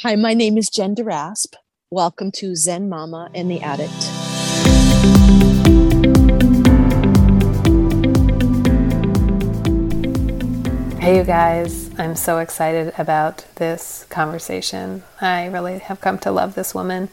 [0.00, 1.54] Hi, my name is Jen Deraspe.
[1.90, 3.90] Welcome to Zen Mama and the Addict.
[11.00, 15.02] Hey, you guys, I'm so excited about this conversation.
[15.18, 17.08] I really have come to love this woman,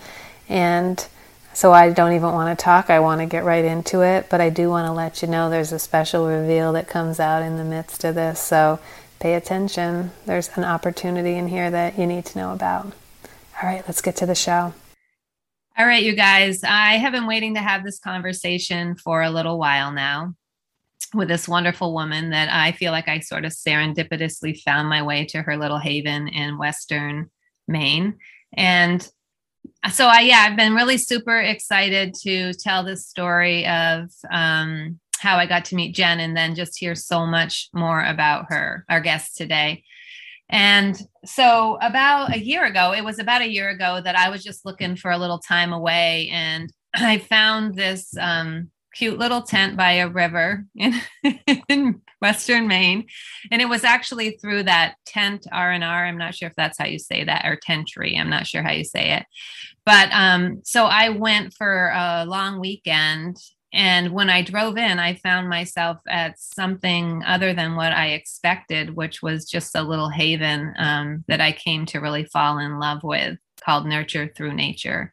[0.49, 1.07] and
[1.53, 2.89] so I don't even want to talk.
[2.89, 5.49] I want to get right into it, but I do want to let you know
[5.49, 8.41] there's a special reveal that comes out in the midst of this.
[8.41, 8.79] So
[9.23, 10.11] pay attention.
[10.25, 12.87] There's an opportunity in here that you need to know about.
[12.87, 14.73] All right, let's get to the show.
[15.77, 19.57] All right, you guys, I have been waiting to have this conversation for a little
[19.57, 20.33] while now
[21.13, 25.23] with this wonderful woman that I feel like I sort of serendipitously found my way
[25.27, 27.31] to her little haven in Western
[27.65, 28.17] Maine.
[28.51, 29.09] And
[29.89, 35.37] so I yeah, I've been really super excited to tell this story of um, how
[35.37, 38.99] I got to meet Jen and then just hear so much more about her, our
[38.99, 39.83] guest today.
[40.49, 44.43] And so, about a year ago, it was about a year ago that I was
[44.43, 49.77] just looking for a little time away, and I found this um, cute little tent
[49.77, 50.93] by a river in,
[51.69, 53.07] in Western Maine,
[53.49, 56.05] and it was actually through that tent R and R.
[56.05, 58.17] I'm not sure if that's how you say that, or tentry.
[58.17, 59.25] I'm not sure how you say it,
[59.85, 63.37] but um, so I went for a long weekend
[63.73, 68.95] and when I drove in, I found myself at something other than what I expected,
[68.95, 73.03] which was just a little haven um, that I came to really fall in love
[73.03, 75.11] with called Nurture Through Nature.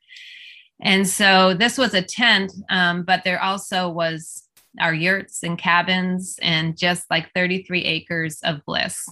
[0.83, 4.47] And so this was a tent, um, but there also was
[4.79, 9.09] our yurts and cabins and just like 33 acres of bliss.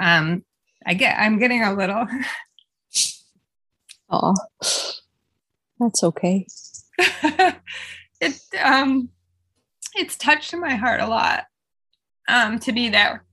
[0.00, 0.44] Um,
[0.86, 2.06] I get, I'm getting a little.
[4.08, 4.34] Oh,
[5.80, 6.46] that's okay.
[8.20, 9.08] it um
[9.94, 11.44] it's touched my heart a lot
[12.28, 13.24] um to be there.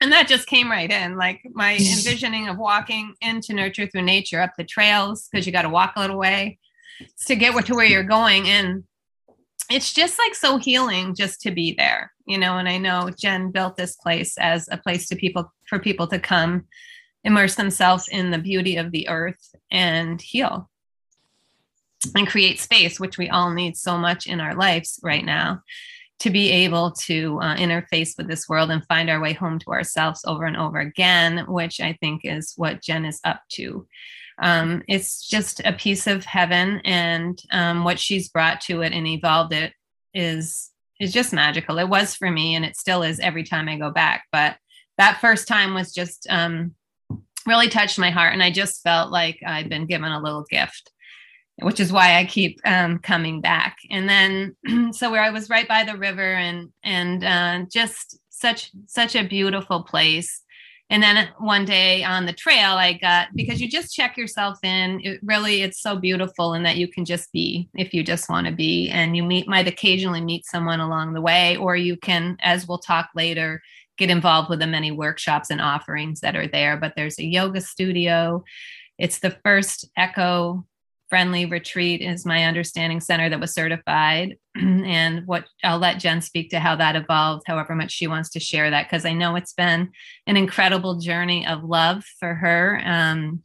[0.00, 4.40] And that just came right in like my envisioning of walking into nurture through nature
[4.40, 6.58] up the trails because you got to walk a little way
[7.26, 8.48] to get to where you're going.
[8.48, 8.84] And
[9.70, 12.58] it's just like so healing just to be there you know?
[12.58, 16.20] And i know jen built this place as a place to people for people to
[16.20, 16.66] come
[17.24, 20.70] immerse themselves in the beauty of the earth and heal
[22.14, 25.62] and create space, which we all need so much in our lives right now,
[26.20, 29.70] to be able to uh, interface with this world and find our way home to
[29.70, 33.86] ourselves over and over again, which I think is what Jen is up to.
[34.40, 39.06] Um, it's just a piece of heaven, and um, what she's brought to it and
[39.06, 39.72] evolved it
[40.14, 40.70] is
[41.00, 41.78] is just magical.
[41.78, 44.24] It was for me, and it still is every time I go back.
[44.32, 44.56] But
[44.96, 46.74] that first time was just um,
[47.46, 50.92] really touched my heart, and I just felt like I'd been given a little gift
[51.60, 53.78] which is why I keep um, coming back.
[53.90, 58.70] And then, so where I was right by the river, and and uh, just such
[58.86, 60.42] such a beautiful place.
[60.90, 65.00] And then one day on the trail, I got because you just check yourself in.
[65.04, 68.46] It really, it's so beautiful in that you can just be if you just want
[68.46, 72.38] to be, and you meet might occasionally meet someone along the way, or you can,
[72.40, 73.60] as we'll talk later,
[73.98, 76.76] get involved with the many workshops and offerings that are there.
[76.78, 78.42] But there's a yoga studio.
[78.96, 80.64] It's the first eco
[81.08, 84.36] friendly retreat is my understanding center that was certified.
[84.58, 88.40] And what i'll let jen speak to how that evolved however much she wants to
[88.40, 89.90] share that because i know it's been
[90.26, 92.80] an incredible journey of love for her.
[92.84, 93.42] Um,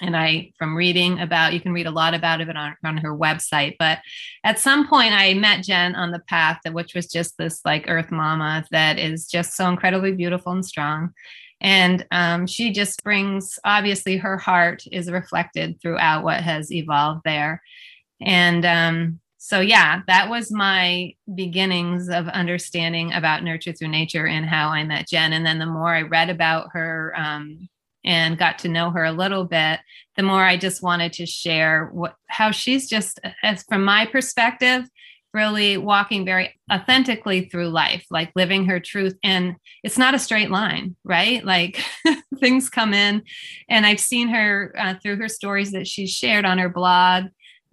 [0.00, 3.16] and i from reading about you can read a lot about it on, on her
[3.16, 3.98] website but
[4.44, 8.10] at some point i met jen on the path which was just this like earth
[8.10, 11.12] mama that is just so incredibly beautiful and strong
[11.60, 17.62] and um, she just brings, obviously, her heart is reflected throughout what has evolved there.
[18.20, 24.46] And um, so, yeah, that was my beginnings of understanding about Nurture Through Nature and
[24.46, 25.32] how I met Jen.
[25.32, 27.68] And then the more I read about her um,
[28.04, 29.80] and got to know her a little bit,
[30.16, 34.88] the more I just wanted to share what how she's just, as from my perspective,
[35.36, 39.16] really walking very authentically through life, like living her truth.
[39.22, 41.44] And it's not a straight line, right?
[41.44, 41.84] Like
[42.40, 43.22] things come in.
[43.68, 47.24] And I've seen her uh, through her stories that she's shared on her blog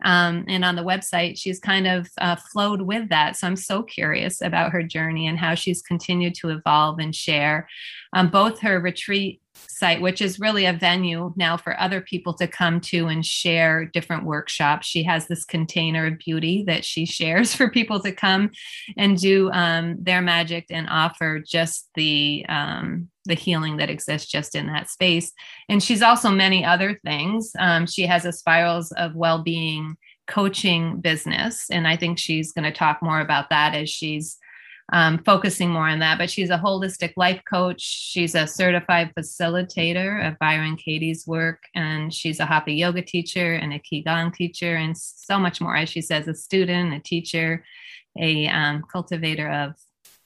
[0.03, 1.39] um, and on the website.
[1.39, 3.38] She's kind of uh, flowed with that.
[3.38, 7.69] So I'm so curious about her journey and how she's continued to evolve and share
[8.11, 12.47] um, both her retreat site, which is really a venue now for other people to
[12.47, 14.88] come to and share different workshops.
[14.88, 18.51] She has this container of beauty that she shares for people to come
[18.97, 24.53] and do um, their magic and offer just the um, the healing that exists just
[24.53, 25.31] in that space.
[25.69, 27.51] And she's also many other things.
[27.57, 29.95] Um, she has a spirals of well being
[30.27, 34.38] coaching business, and I think she's going to talk more about that as she's
[34.91, 36.18] um, focusing more on that.
[36.18, 37.81] But she's a holistic life coach.
[37.81, 43.74] She's a certified facilitator of Byron Katie's work, and she's a Hatha yoga teacher and
[43.74, 45.75] a Qigong teacher, and so much more.
[45.75, 47.63] As she says, a student, a teacher,
[48.19, 49.75] a um, cultivator of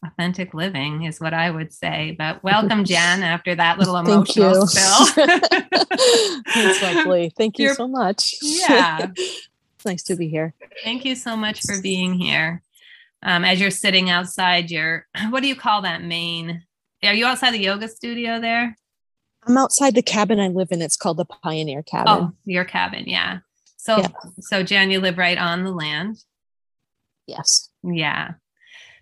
[0.05, 2.15] authentic living is what I would say.
[2.17, 5.05] But welcome, Jen, after that little emotional spill.
[6.47, 7.31] Thanks, Leslie.
[7.35, 8.35] Thank you You're, so much.
[8.41, 9.11] Yeah.
[9.15, 10.53] it's nice to be here.
[10.83, 12.61] Thank you so much for being here.
[13.23, 16.63] Um, as you're sitting outside your, what do you call that main?
[17.03, 18.75] Are you outside the yoga studio there?
[19.47, 20.81] I'm outside the cabin I live in.
[20.81, 22.07] It's called the Pioneer Cabin.
[22.07, 23.05] Oh, your cabin.
[23.07, 23.39] Yeah.
[23.77, 24.07] So, yeah.
[24.39, 26.17] so jan you live right on the land.
[27.27, 27.69] Yes.
[27.83, 28.31] Yeah.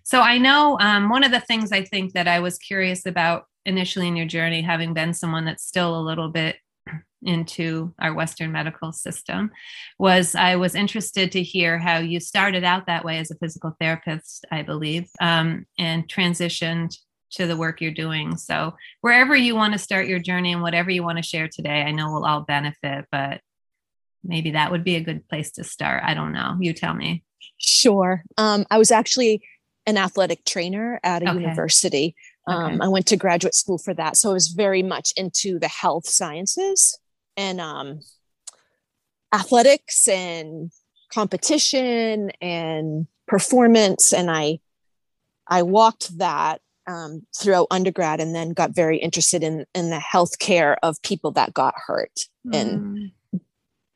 [0.04, 3.46] So I know um, one of the things I think that I was curious about
[3.64, 6.56] initially in your journey, having been someone that's still a little bit
[7.26, 9.50] into our Western medical system,
[9.98, 13.76] was I was interested to hear how you started out that way as a physical
[13.80, 16.96] therapist, I believe, um, and transitioned
[17.32, 18.36] to the work you're doing.
[18.36, 21.82] So wherever you want to start your journey and whatever you want to share today,
[21.82, 23.40] I know we'll all benefit, but
[24.22, 26.02] maybe that would be a good place to start.
[26.04, 26.56] I don't know.
[26.60, 27.24] You tell me.
[27.58, 28.22] Sure.
[28.36, 29.42] Um, I was actually
[29.86, 31.40] an athletic trainer at a okay.
[31.40, 32.16] university.
[32.46, 32.78] Um, okay.
[32.82, 34.16] I went to graduate school for that.
[34.16, 36.98] So I was very much into the health sciences
[37.36, 38.00] and um,
[39.32, 40.70] athletics and
[41.12, 44.12] competition and performance.
[44.12, 44.60] And I,
[45.46, 50.76] I walked that um, throughout undergrad and then got very interested in, in the healthcare
[50.82, 52.54] of people that got hurt mm.
[52.54, 53.10] and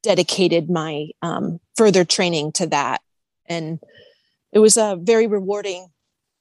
[0.03, 3.01] dedicated my um, further training to that.
[3.47, 3.81] And
[4.53, 5.89] it was a very rewarding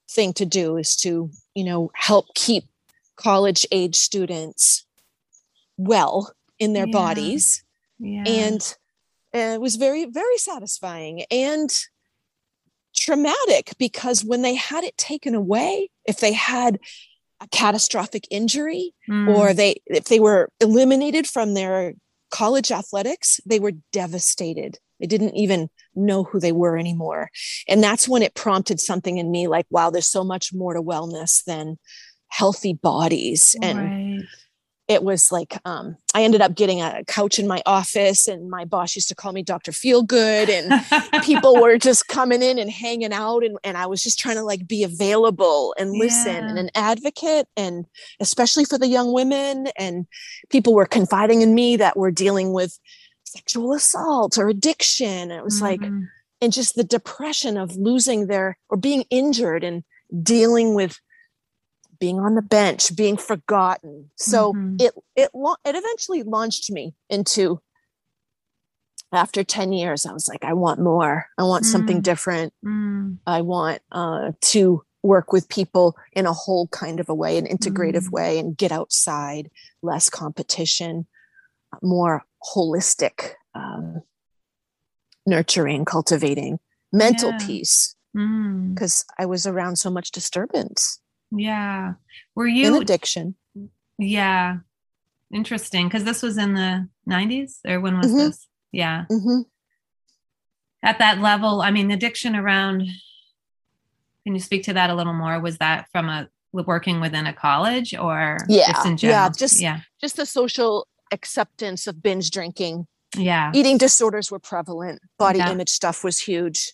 [0.10, 2.66] thing to do is to you know help keep
[3.16, 4.86] college age students
[5.78, 6.94] well in their yeah.
[6.94, 7.63] bodies
[8.00, 8.23] yeah.
[8.25, 8.75] and
[9.33, 11.69] uh, it was very very satisfying and
[12.95, 16.79] traumatic because when they had it taken away if they had
[17.41, 19.35] a catastrophic injury mm.
[19.35, 21.94] or they if they were eliminated from their
[22.31, 27.29] college athletics they were devastated they didn't even know who they were anymore.
[27.67, 30.81] And that's when it prompted something in me like, wow, there's so much more to
[30.81, 31.77] wellness than
[32.27, 33.55] healthy bodies.
[33.62, 34.27] And right.
[34.89, 38.65] It was like, um, I ended up getting a couch in my office, and my
[38.65, 39.71] boss used to call me Dr.
[39.71, 40.50] Feel Good.
[40.50, 40.83] And
[41.24, 43.44] people were just coming in and hanging out.
[43.44, 46.50] And, and I was just trying to like be available and listen yeah.
[46.50, 47.86] and an advocate, and
[48.19, 49.68] especially for the young women.
[49.77, 50.07] And
[50.50, 52.80] people were confiding in me that were dealing with
[53.25, 55.30] sexual assault or addiction.
[55.30, 55.83] It was mm-hmm.
[55.83, 55.91] like,
[56.41, 59.83] and just the depression of losing their or being injured and
[60.24, 61.00] dealing with
[62.00, 64.10] being on the bench, being forgotten.
[64.16, 64.78] So mm-hmm.
[64.80, 65.30] it it
[65.66, 67.62] it eventually launched me into
[69.12, 71.68] after 10 years i was like i want more i want mm.
[71.68, 73.18] something different mm.
[73.25, 77.46] i want uh, to work with people in a whole kind of a way an
[77.46, 78.12] integrative mm.
[78.12, 79.50] way and get outside
[79.81, 81.07] less competition
[81.81, 82.24] more
[82.56, 84.01] holistic um,
[85.25, 86.60] nurturing cultivating
[86.92, 87.48] mental yeah.
[87.48, 89.13] peace because mm.
[89.18, 91.00] i was around so much disturbance
[91.31, 91.93] yeah
[92.35, 93.35] were you in addiction
[93.97, 94.57] yeah
[95.33, 98.17] interesting because this was in the 90s or when was mm-hmm.
[98.17, 99.41] this yeah mm-hmm.
[100.81, 102.83] at that level i mean addiction around
[104.23, 107.33] can you speak to that a little more was that from a working within a
[107.33, 112.87] college or yeah just yeah just yeah just the social acceptance of binge drinking.
[113.17, 113.51] Yeah.
[113.53, 115.01] Eating disorders were prevalent.
[115.17, 115.51] Body yeah.
[115.51, 116.74] image stuff was huge.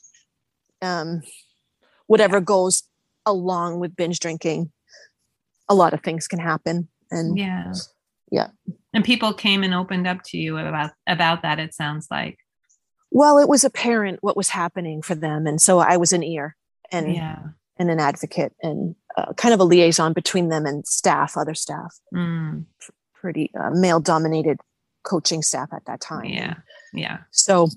[0.81, 1.21] Um,
[2.07, 2.43] whatever yeah.
[2.43, 2.83] goes
[3.25, 4.71] along with binge drinking,
[5.69, 6.87] a lot of things can happen.
[7.11, 7.73] And yeah.
[8.31, 8.47] Yeah.
[8.93, 12.39] And people came and opened up to you about about that, it sounds like.
[13.11, 15.47] Well, it was apparent what was happening for them.
[15.47, 16.55] And so I was an ear
[16.91, 17.39] and yeah.
[17.77, 21.95] and an advocate and uh, kind of a liaison between them and staff, other staff.
[22.13, 22.65] Mm
[23.25, 24.59] pretty uh, male dominated
[25.01, 26.25] coaching staff at that time.
[26.25, 26.55] Yeah.
[26.93, 27.17] Yeah.
[27.31, 27.69] So,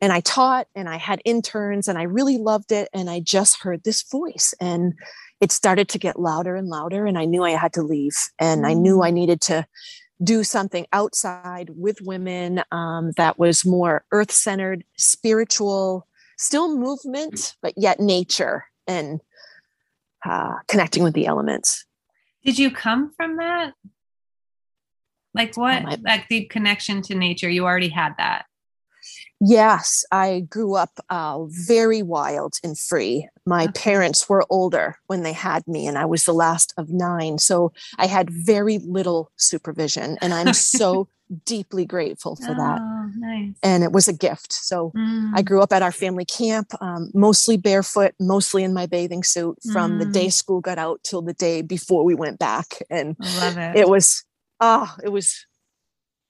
[0.00, 2.88] and I taught and I had interns and I really loved it.
[2.92, 4.94] And I just heard this voice and
[5.40, 7.06] it started to get louder and louder.
[7.06, 9.14] And I knew I had to leave and I knew I mm.
[9.14, 9.66] needed to
[10.22, 17.74] do something outside with women um, that was more earth centered, spiritual, still movement, but
[17.76, 19.20] yet nature and
[20.24, 21.84] uh, connecting with the elements.
[22.44, 23.74] Did you come from that?
[25.34, 26.02] Like what?
[26.02, 27.48] Like deep connection to nature.
[27.48, 28.46] You already had that.
[29.40, 33.28] Yes, I grew up uh, very wild and free.
[33.46, 33.72] My okay.
[33.72, 37.38] parents were older when they had me, and I was the last of nine.
[37.38, 41.08] So I had very little supervision, and I'm so
[41.44, 42.80] deeply grateful for that.
[42.82, 43.54] Oh, nice.
[43.62, 44.52] and it was a gift.
[44.52, 45.30] So Mm.
[45.34, 49.58] I grew up at our family camp, um, mostly barefoot, mostly in my bathing suit
[49.72, 50.12] from the Mm.
[50.12, 52.66] day school got out till the day before we went back.
[52.90, 53.80] And it.
[53.80, 54.24] it was,
[54.60, 55.44] ah, it was,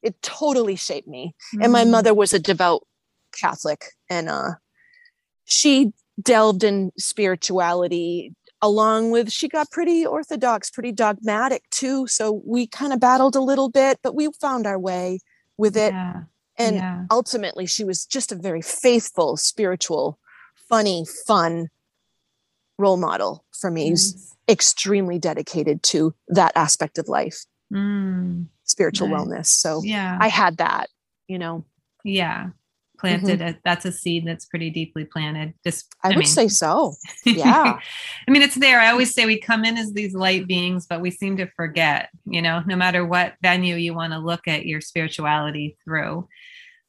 [0.02, 1.34] it totally shaped me.
[1.60, 1.90] And my Mm.
[1.90, 2.82] mother was a devout
[3.40, 4.50] Catholic and uh,
[5.44, 5.92] she
[6.22, 12.06] delved in spirituality along with, she got pretty orthodox, pretty dogmatic too.
[12.08, 15.20] So we kind of battled a little bit, but we found our way
[15.56, 15.92] with it.
[15.92, 16.22] Yeah.
[16.56, 17.04] And yeah.
[17.10, 20.18] ultimately she was just a very faithful spiritual
[20.68, 21.68] funny fun
[22.78, 23.94] role model for me
[24.48, 28.46] extremely dedicated to that aspect of life Mm.
[28.64, 29.20] spiritual Nice.
[29.20, 30.16] wellness so Yeah.
[30.20, 30.88] i had that
[31.26, 31.64] you know
[32.02, 32.50] yeah.
[32.98, 33.40] Planted.
[33.40, 35.54] a- that's a seed that's pretty deeply planted.
[35.64, 37.78] Just i, would mean, say so yeah
[38.26, 38.80] I mean, it's there.
[38.80, 42.10] I always say we come in as these light beings, but we seem to forget,
[42.26, 46.28] you know, no matter what venue you want to look at your spirituality through.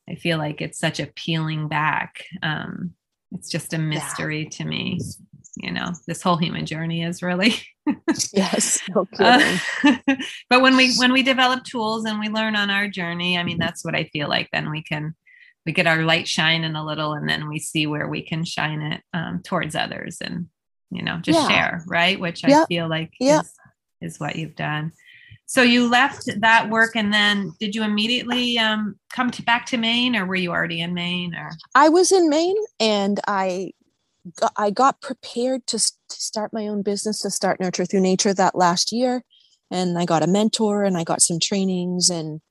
[0.09, 2.23] I feel like it's such a peeling back.
[2.41, 2.93] Um,
[3.31, 4.99] it's just a mystery to me.
[5.57, 7.55] You know, this whole human journey is really.
[8.33, 9.57] yes no Uh,
[10.49, 13.57] but when we when we develop tools and we learn on our journey, I mean,
[13.59, 14.49] that's what I feel like.
[14.51, 15.15] Then we can
[15.69, 18.81] we get our light shining a little, and then we see where we can shine
[18.81, 20.47] it um, towards others, and
[20.89, 21.47] you know, just Yeah.
[21.47, 22.19] share, right?
[22.19, 23.41] Which I feel like Yeah.
[23.41, 23.53] is
[24.01, 24.93] is what you've done.
[25.45, 29.77] So you left that work, and then did you immediately um, come to, back to
[29.77, 31.35] Maine, or were you already in Maine?
[31.35, 33.71] Or i was in maine and i
[34.39, 38.33] got, i got prepared to, to start my own business to start nurture through nature
[38.33, 39.23] that last year
[39.69, 42.41] and i got a mentor and i got some trainings and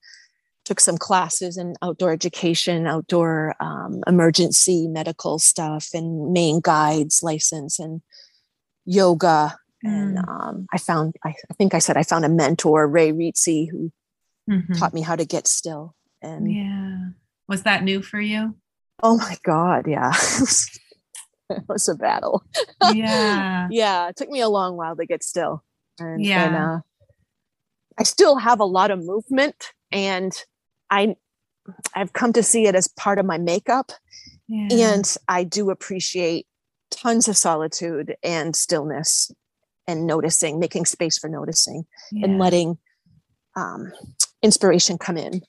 [0.69, 7.79] took some classes in outdoor education outdoor um, emergency medical stuff and Maine guides license
[7.79, 8.01] and
[8.85, 10.27] yoga and Mm.
[10.27, 13.91] um, i found I, I think i said i found a mentor ray Rizzi, who
[14.47, 14.77] Mhm.
[14.77, 16.97] taught me how to get still and yeah,
[17.47, 18.55] was that new for you?
[19.01, 20.11] oh my god yeah
[21.49, 22.43] it was, a battle
[22.93, 23.67] Yeah.
[23.71, 25.63] yeah it took me a long while to get still
[25.97, 26.73] and, and Yeah.
[26.75, 26.79] uh,
[27.97, 29.55] i still have a lot of movement
[29.91, 30.33] and
[30.89, 31.15] i
[31.95, 33.91] i've come to see it as part of my makeup
[34.47, 34.67] yeah.
[34.71, 36.47] and i do appreciate
[36.91, 39.31] tons of solitude and stillness
[39.87, 42.77] and noticing making space for noticing and letting
[43.55, 43.91] um,
[44.41, 45.41] inspiration come in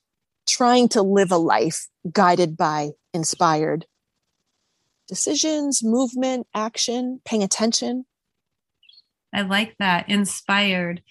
[0.47, 3.87] trying to live a life guided by inspired
[5.09, 8.05] decisions movement action paying attention
[9.33, 10.09] I like that.
[10.09, 11.03] Inspired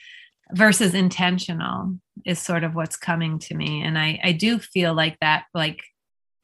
[0.52, 3.82] versus intentional is sort of what's coming to me.
[3.84, 5.82] And I, I do feel like that, like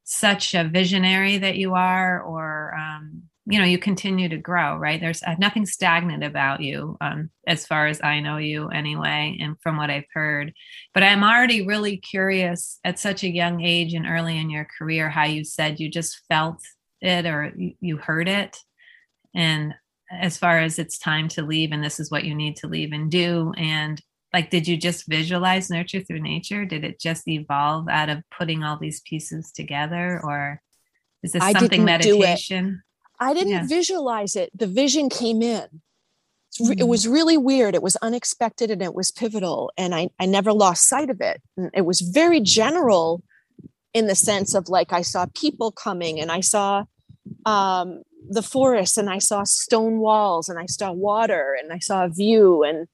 [0.04, 5.00] such a visionary that you are, or, um, you know, you continue to grow, right?
[5.00, 9.56] There's uh, nothing stagnant about you, um, as far as I know you anyway, and
[9.62, 10.54] from what I've heard.
[10.94, 15.10] But I'm already really curious at such a young age and early in your career
[15.10, 16.62] how you said you just felt
[17.02, 18.58] it or you, you heard it.
[19.36, 19.76] And
[20.12, 22.94] as far as it's time to leave and this is what you need to leave
[22.94, 24.02] and do and
[24.36, 28.64] like did you just visualize nurture through nature did it just evolve out of putting
[28.66, 30.62] all these pieces together or
[31.24, 32.20] is this I something didn't do it.
[32.20, 32.84] meditation
[33.28, 33.66] i didn't Yeah.
[33.78, 35.68] visualize it the vision came in
[36.60, 36.88] it Mhm.
[36.88, 40.88] was really weird it was unexpected and it was pivotal and I, I never lost
[40.94, 41.42] sight of it
[41.74, 43.24] it was very general
[43.94, 46.84] in the sense of like i saw people coming and i saw
[47.46, 47.88] um,
[48.38, 52.10] the forest and i saw stone walls and i saw water and i saw a
[52.10, 52.88] view and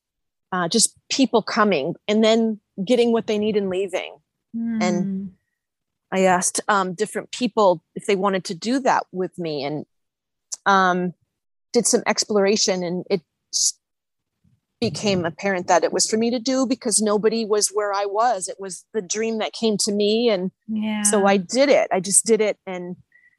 [0.51, 4.13] uh, just people coming and then getting what they need and leaving
[4.81, 5.27] And- Hmm.
[6.13, 9.85] I asked um, different people if they wanted to do that with me and
[10.65, 11.13] um,
[11.71, 12.83] did some exploration.
[12.83, 13.21] And it
[13.53, 13.79] just
[14.81, 18.49] became apparent that it was for me to do because nobody was where I was.
[18.49, 20.27] It was the dream that came to me.
[20.29, 21.87] And yeah so I did it.
[21.93, 22.57] I just did it.
[22.67, 22.97] And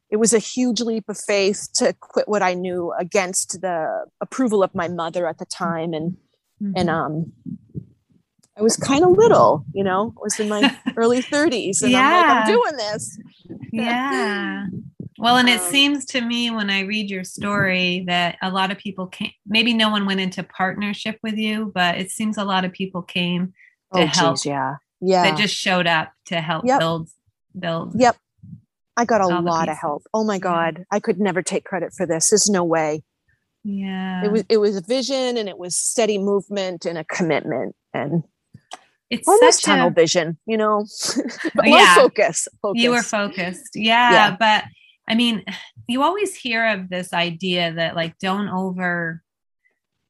[0.09, 4.63] it was a huge leap of faith to quit what I knew against the approval
[4.63, 5.93] of my mother at the time.
[5.93, 6.17] And,
[6.75, 6.89] and, Mhm.
[6.89, 7.33] um,
[8.57, 10.61] I was kind of little, you know, I was in my
[10.97, 13.17] early 30s and I'm like, I'm doing this.
[13.71, 14.65] yeah
[15.17, 18.71] well and it Um, seems to me when i read your story that a lot
[18.71, 22.43] of people came maybe no one went into partnership with you but it seems a
[22.45, 23.53] lot of people came
[23.93, 24.75] to Oh, help geez, yeah.
[25.01, 25.23] Yeah.
[25.23, 26.79] that just showed up to help Yep.
[26.79, 27.09] build
[27.59, 28.15] build Yep.
[28.95, 30.03] I got a lot of help.
[30.13, 30.85] Oh my God.
[30.91, 32.29] I could never take credit for this.
[32.29, 33.01] There's no way.
[33.63, 37.75] Yeah It was it was a vision and it was steady movement and a commitment
[37.93, 38.23] and
[39.09, 40.85] it's almost such tunnel a, vision, you know.
[41.15, 41.21] Oh,
[41.55, 41.75] but Yeah.
[41.77, 41.95] yeah.
[41.95, 42.47] focus.
[42.61, 42.81] Focus.
[42.81, 44.35] you were focused yeah, Yeah.
[44.39, 44.63] but
[45.07, 45.43] i mean
[45.87, 49.21] you always hear of this idea that like don't over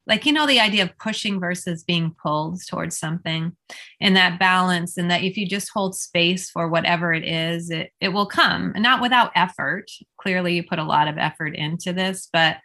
[0.06, 3.56] like you know the idea of pushing versus being pulled towards something
[4.02, 7.92] and that balance and that if you just hold space for whatever it is it,
[8.02, 9.86] it will come not without effort
[10.18, 12.58] clearly you put a lot of effort into this but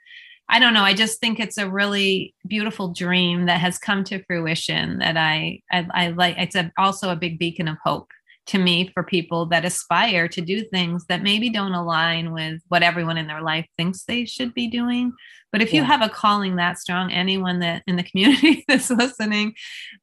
[0.49, 4.23] i don't know i just think it's a really beautiful dream that has come to
[4.25, 8.11] fruition that i i, I like it's a, also a big beacon of hope
[8.49, 12.83] to me for people that aspire to do things that maybe don't align with what
[12.83, 15.13] everyone in their life thinks they should be doing.
[15.53, 15.81] But if yeah.
[15.81, 19.53] you have a calling that strong, anyone that in the community that's listening,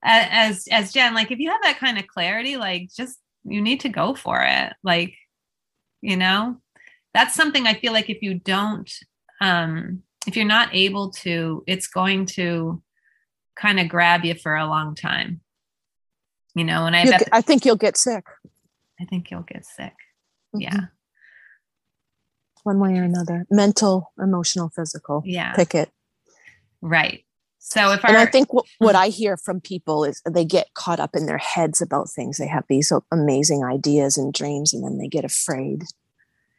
[0.03, 3.79] as as Jen, like if you have that kind of clarity, like just you need
[3.81, 4.73] to go for it.
[4.83, 5.15] Like,
[6.01, 6.57] you know,
[7.15, 8.91] that's something I feel like if you don't,
[9.41, 12.81] um, if you're not able to, it's going to
[13.55, 15.41] kind of grab you for a long time.
[16.55, 18.25] You know and i bet i think you'll get sick.
[18.99, 19.93] I think you'll get sick.
[20.55, 20.61] Mm-hmm.
[20.61, 20.79] yeah.
[22.63, 23.45] One way or another.
[23.51, 25.21] Mental emotional physical.
[25.25, 25.53] Yeah.
[25.53, 25.91] Pick it.
[26.81, 27.25] Right.
[27.59, 30.73] So if and our, i think what, what i hear from people is they get
[30.75, 32.37] caught up in their heads about things.
[32.37, 35.83] They have these amazing ideas and dreams and then they get afraid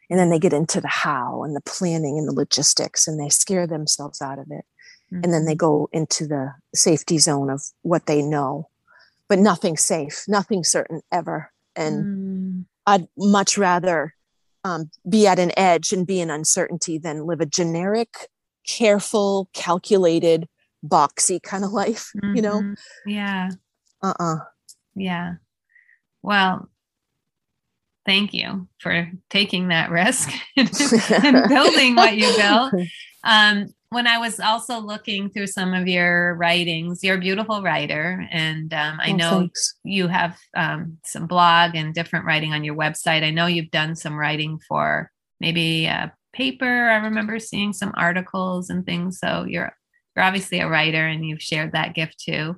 [0.09, 3.29] and then they get into the how and the planning and the logistics and they
[3.29, 4.65] scare themselves out of it
[5.11, 5.21] mm-hmm.
[5.23, 5.57] and then they mm-hmm.
[5.57, 8.69] go into the safety zone of what they know
[9.27, 11.51] but nothing safe, nothing certain ever.
[11.75, 12.65] And mm.
[12.85, 14.13] I'd much rather
[14.63, 18.29] um, be at an edge and be in uncertainty than live a generic,
[18.67, 20.47] careful, calculated,
[20.85, 22.35] boxy kind of life, mm-hmm.
[22.35, 22.61] you know?
[22.61, 23.09] Mm-hmm.
[23.09, 23.49] Yeah.
[24.01, 24.35] Uh uh-uh.
[24.35, 24.39] uh
[24.95, 25.33] Yeah.
[26.21, 26.69] Well,
[28.07, 32.73] thank you for taking that risk and building what you built.
[33.23, 38.25] Um, when I was also looking through some of your writings, you're a beautiful writer,
[38.31, 39.75] and um, I oh, know thanks.
[39.83, 43.23] you have um, some blog and different writing on your website.
[43.23, 45.11] I know you've done some writing for
[45.41, 46.89] maybe a paper.
[46.89, 49.19] I remember seeing some articles and things.
[49.19, 49.75] So you're
[50.15, 52.55] you're obviously a writer, and you've shared that gift too.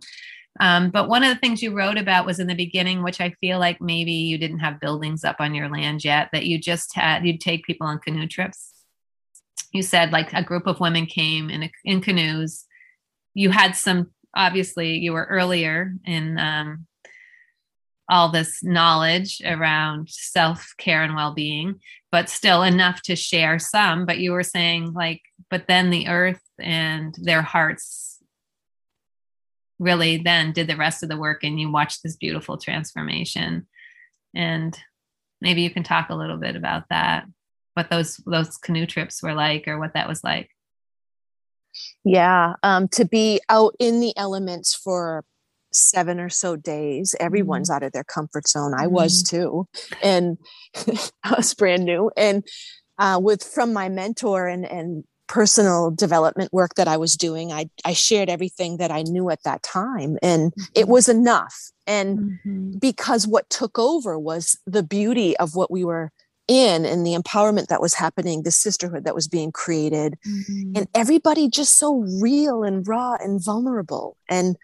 [0.59, 3.31] Um, but one of the things you wrote about was in the beginning, which I
[3.41, 6.95] feel like maybe you didn't have buildings up on your land yet, that you just
[6.95, 8.73] had you'd take people on canoe trips
[9.71, 12.65] you said like a group of women came in in canoes.
[13.33, 16.87] You had some obviously you were earlier in um,
[18.09, 21.79] all this knowledge around self care and well being,
[22.11, 24.05] but still enough to share some.
[24.05, 28.17] But you were saying like, but then the earth and their hearts
[29.79, 33.67] really then did the rest of the work, and you watched this beautiful transformation.
[34.35, 34.77] And
[35.41, 37.25] maybe you can talk a little bit about that
[37.79, 40.49] what those those canoe trips were like or what that was like
[42.03, 45.23] yeah um, to be out in the elements for
[45.71, 47.75] seven or so days everyone's mm.
[47.75, 49.37] out of their comfort zone i was mm-hmm.
[49.37, 49.67] too
[50.03, 50.37] and
[51.23, 52.45] i was brand new and
[52.97, 57.69] uh, with from my mentor and and personal development work that i was doing i
[57.85, 60.63] i shared everything that i knew at that time and mm-hmm.
[60.75, 62.77] it was enough and mm-hmm.
[62.77, 66.11] because what took over was the beauty of what we were
[66.49, 70.73] in and the empowerment that was happening, the sisterhood that was being created, mm-hmm.
[70.75, 74.57] and everybody just so real and raw and vulnerable and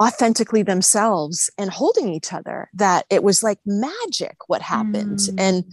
[0.00, 5.20] authentically themselves and holding each other that it was like magic what happened.
[5.38, 5.64] And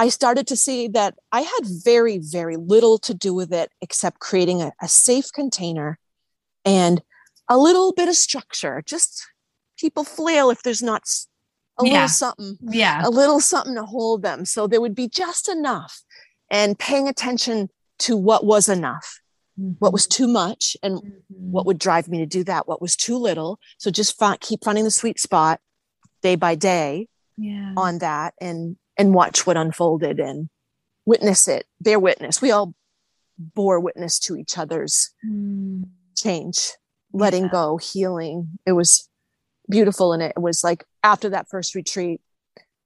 [0.00, 4.18] I started to see that I had very, very little to do with it except
[4.18, 5.98] creating a, a safe container
[6.64, 7.02] and
[7.50, 8.82] a little bit of structure.
[8.86, 9.26] Just
[9.78, 11.02] people flail if there's not
[11.78, 11.92] a yeah.
[11.92, 14.46] little something, yeah, a little something to hold them.
[14.46, 16.00] So there would be just enough
[16.50, 19.20] and paying attention to what was enough,
[19.60, 19.72] mm-hmm.
[19.80, 21.10] what was too much, and mm-hmm.
[21.28, 23.58] what would drive me to do that, what was too little.
[23.76, 25.60] So just find, keep finding the sweet spot
[26.22, 27.74] day by day yeah.
[27.76, 30.48] on that and and watch what unfolded and
[31.06, 32.42] witness it, bear witness.
[32.42, 32.74] We all
[33.38, 35.84] bore witness to each other's mm.
[36.16, 36.72] change,
[37.12, 37.50] letting yeah.
[37.50, 38.58] go, healing.
[38.66, 39.08] It was
[39.70, 42.20] beautiful and it was like after that first retreat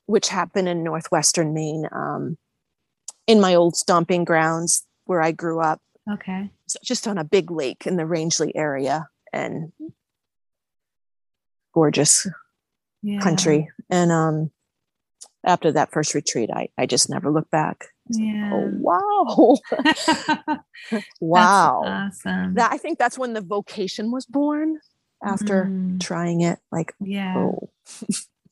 [0.07, 2.37] which happened in northwestern maine um,
[3.27, 5.81] in my old stomping grounds where i grew up
[6.13, 9.73] okay so just on a big lake in the rangeley area and
[11.73, 12.27] gorgeous
[13.03, 13.19] yeah.
[13.19, 14.51] country and um
[15.45, 18.51] after that first retreat i i just never looked back yeah.
[18.53, 20.59] Oh, wow.
[21.23, 21.83] wow.
[21.87, 22.53] awesome.
[22.53, 24.79] That, I think that's when the vocation was born
[25.25, 26.01] after mm.
[26.01, 27.69] trying it like yeah oh.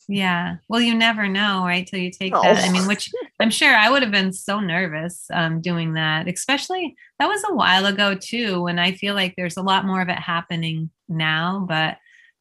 [0.09, 2.42] yeah well you never know right till you take oh.
[2.42, 6.28] that i mean which i'm sure i would have been so nervous um, doing that
[6.28, 10.00] especially that was a while ago too when i feel like there's a lot more
[10.00, 11.98] of it happening now but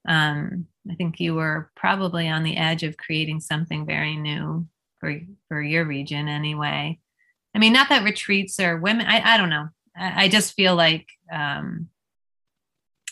[0.08, 4.68] um, i think you were probably on the edge of creating something very new
[5.00, 7.00] for for your region anyway.
[7.54, 9.68] I mean not that retreats are women i, I don't know.
[9.96, 11.90] I, I just feel like um,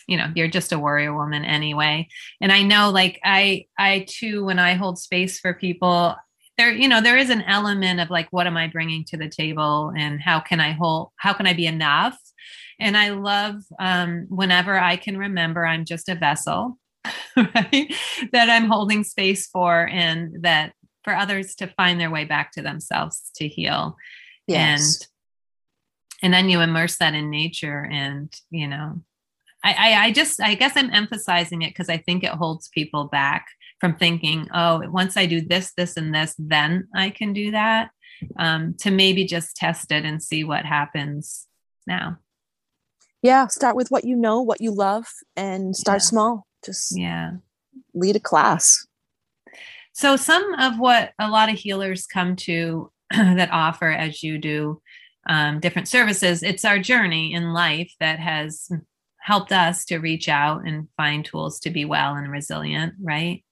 [0.06, 2.08] you know you're just a warrior woman anyway.
[2.40, 6.16] And i know like i i too when i hold space for people
[6.58, 9.28] there you know there is an element of like what am i bringing to the
[9.28, 12.18] table and how can i hold how can i be enough?
[12.78, 16.78] And i love um whenever i can remember i'm just a vessel
[17.36, 17.94] right
[18.32, 22.62] that i'm holding space for and that for others to find their way back to
[22.62, 23.96] themselves to heal
[24.46, 24.80] yes.
[24.80, 25.06] and
[26.22, 29.00] and then you immerse that in nature and you know
[29.62, 33.04] I, I, I just I guess I'm emphasizing it because I think it holds people
[33.04, 33.46] back
[33.80, 37.90] from thinking, oh, once I do this, this, and this, then I can do that.
[38.38, 41.46] Um, to maybe just test it and see what happens
[41.86, 42.18] now.
[43.22, 46.06] Yeah, start with what you know, what you love, and start yeah.
[46.06, 46.46] small.
[46.64, 47.32] Just yeah,
[47.94, 48.86] lead a class.
[49.92, 54.80] So some of what a lot of healers come to that offer, as you do,
[55.28, 58.70] um, different services, it's our journey in life that has
[59.20, 63.44] helped us to reach out and find tools to be well and resilient, right?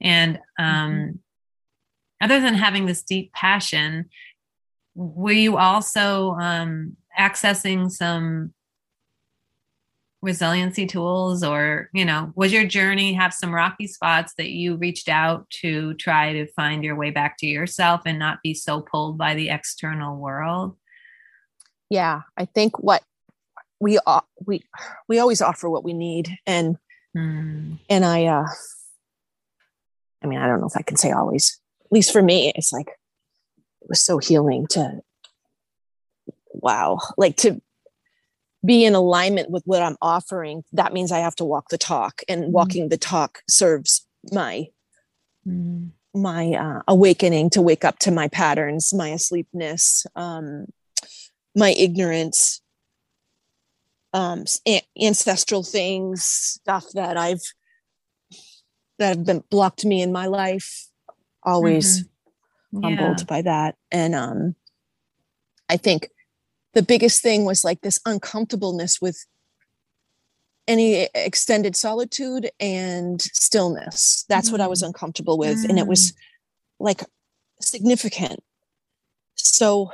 [0.00, 1.16] And um, mm-hmm.
[2.22, 4.08] other than having this deep passion,
[4.94, 8.54] were you also um, accessing some
[10.22, 15.08] resiliency tools or you know was your journey have some rocky spots that you reached
[15.08, 19.16] out to try to find your way back to yourself and not be so pulled
[19.16, 20.76] by the external world
[21.88, 23.02] yeah i think what
[23.80, 23.98] we
[24.44, 24.62] we
[25.08, 26.76] we always offer what we need and
[27.16, 27.78] mm.
[27.88, 28.46] and i uh
[30.22, 32.74] i mean i don't know if i can say always at least for me it's
[32.74, 35.00] like it was so healing to
[36.52, 37.62] wow like to
[38.64, 42.22] be in alignment with what i'm offering that means i have to walk the talk
[42.28, 42.50] and mm.
[42.50, 44.66] walking the talk serves my
[45.46, 45.90] mm.
[46.14, 50.66] my uh, awakening to wake up to my patterns my asleepness um
[51.56, 52.60] my ignorance
[54.12, 54.44] um,
[55.00, 57.42] ancestral things, stuff that I've
[58.98, 60.88] that have been blocked me in my life.
[61.42, 62.84] Always mm-hmm.
[62.84, 62.96] yeah.
[62.96, 64.54] humbled by that, and um,
[65.68, 66.10] I think
[66.74, 69.26] the biggest thing was like this uncomfortableness with
[70.68, 74.24] any extended solitude and stillness.
[74.28, 74.54] That's mm-hmm.
[74.54, 74.88] what I was mm-hmm.
[74.88, 75.70] uncomfortable with, mm-hmm.
[75.70, 76.16] and it was mm.
[76.78, 77.02] like
[77.60, 78.40] significant.
[79.34, 79.92] So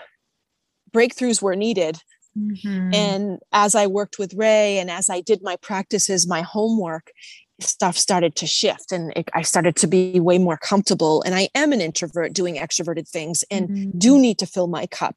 [0.92, 2.00] breakthroughs were needed
[2.36, 2.94] Mm-hmm.
[2.94, 7.10] And as I worked with Ray and as I did my practices, my homework,
[7.58, 11.22] stuff started to shift and it, I started to be way more comfortable.
[11.22, 13.98] And I am an introvert doing extroverted things and mm-hmm.
[13.98, 15.16] do need to fill my cup.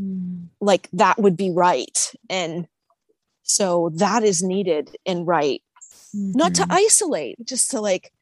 [0.00, 0.46] Mm-hmm.
[0.60, 2.12] Like that would be right.
[2.28, 2.66] And
[3.42, 5.62] so that is needed and right.
[6.14, 6.72] Not to mm-hmm.
[6.72, 8.12] isolate, just to like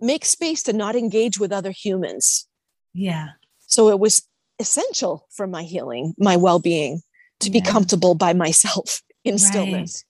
[0.00, 2.48] make space to not engage with other humans.
[2.94, 3.30] Yeah.
[3.66, 4.22] So it was
[4.58, 7.02] essential for my healing, my well being
[7.40, 9.40] to be comfortable by myself in right.
[9.40, 10.04] stillness.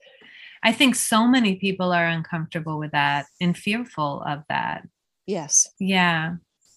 [0.62, 4.86] I think so many people are uncomfortable with that and fearful of that.
[5.26, 5.68] Yes.
[5.78, 6.36] Yeah.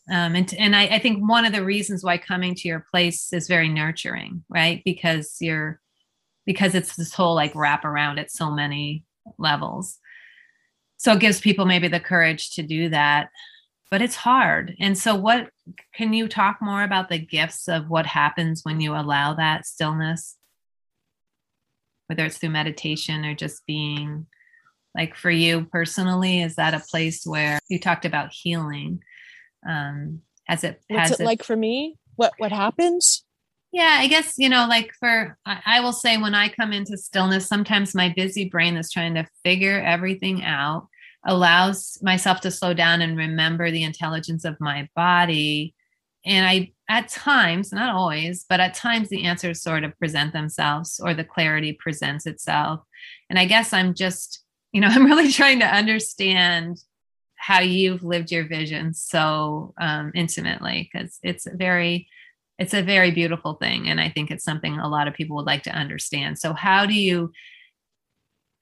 [0.10, 3.32] Um, and and I, I think one of the reasons why coming to your place
[3.32, 4.82] is very nurturing, right?
[4.84, 5.80] Because you're
[6.46, 9.04] because it's this whole like wrap around at so many
[9.38, 10.00] levels.
[10.98, 13.30] So it gives people maybe the courage to do that
[13.90, 14.76] but it's hard.
[14.80, 15.50] And so, what
[15.94, 20.36] can you talk more about the gifts of what happens when you allow that stillness,
[22.08, 24.28] whether it's through meditation or just being
[24.96, 26.42] like for you personally?
[26.42, 29.02] Is that a place where you talked about healing?
[29.68, 30.82] Um, has it?
[30.88, 31.98] What's it, it like for me?
[32.16, 33.24] What what happens?
[33.72, 36.98] Yeah, I guess, you know, like for, I, I will say when I come into
[36.98, 40.88] stillness, sometimes my busy brain is trying to figure everything out
[41.26, 45.76] allows myself to slow down and remember the intelligence of my body
[46.26, 51.00] and i at times not always but at times the answers sort of present themselves
[51.04, 52.82] or the clarity presents itself
[53.30, 56.82] and i guess i'm just you know i'm really trying to understand
[57.40, 62.08] how you've lived your vision so um, intimately because it's very
[62.58, 65.46] it's a very beautiful thing and i think it's something a lot of people would
[65.46, 66.38] like to understand.
[66.38, 67.32] So how do you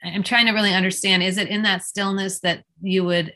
[0.03, 3.33] I'm trying to really understand is it in that stillness that you would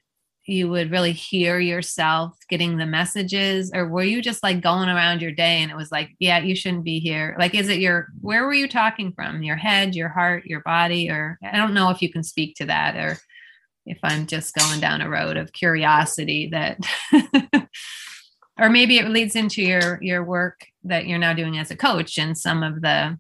[0.48, 5.22] you would really hear yourself getting the messages or were you just like going around
[5.22, 8.08] your day and it was like yeah you shouldn't be here like is it your
[8.22, 11.90] where were you talking from your head your heart your body or I don't know
[11.90, 13.18] if you can speak to that or
[13.86, 16.80] if I'm just going down a road of curiosity that
[18.60, 22.18] or maybe it leads into your your work that you're now doing as a coach
[22.18, 23.18] and some of the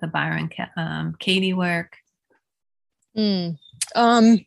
[0.00, 1.96] the Byron um, Katie work?
[3.16, 3.58] Mm.
[3.94, 4.44] Um,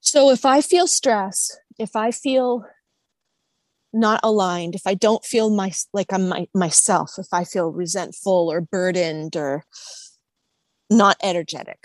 [0.00, 2.64] so if I feel stress, if I feel
[3.92, 8.50] not aligned, if I don't feel my like I'm my, myself, if I feel resentful
[8.50, 9.64] or burdened or
[10.90, 11.78] not energetic.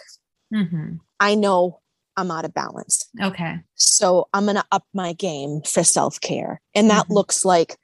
[0.55, 0.95] Mm-hmm.
[1.19, 1.81] I know
[2.17, 3.05] I'm out of balance.
[3.21, 3.57] Okay.
[3.75, 6.61] So I'm going to up my game for self care.
[6.73, 7.15] And that Mhm.
[7.15, 7.77] looks like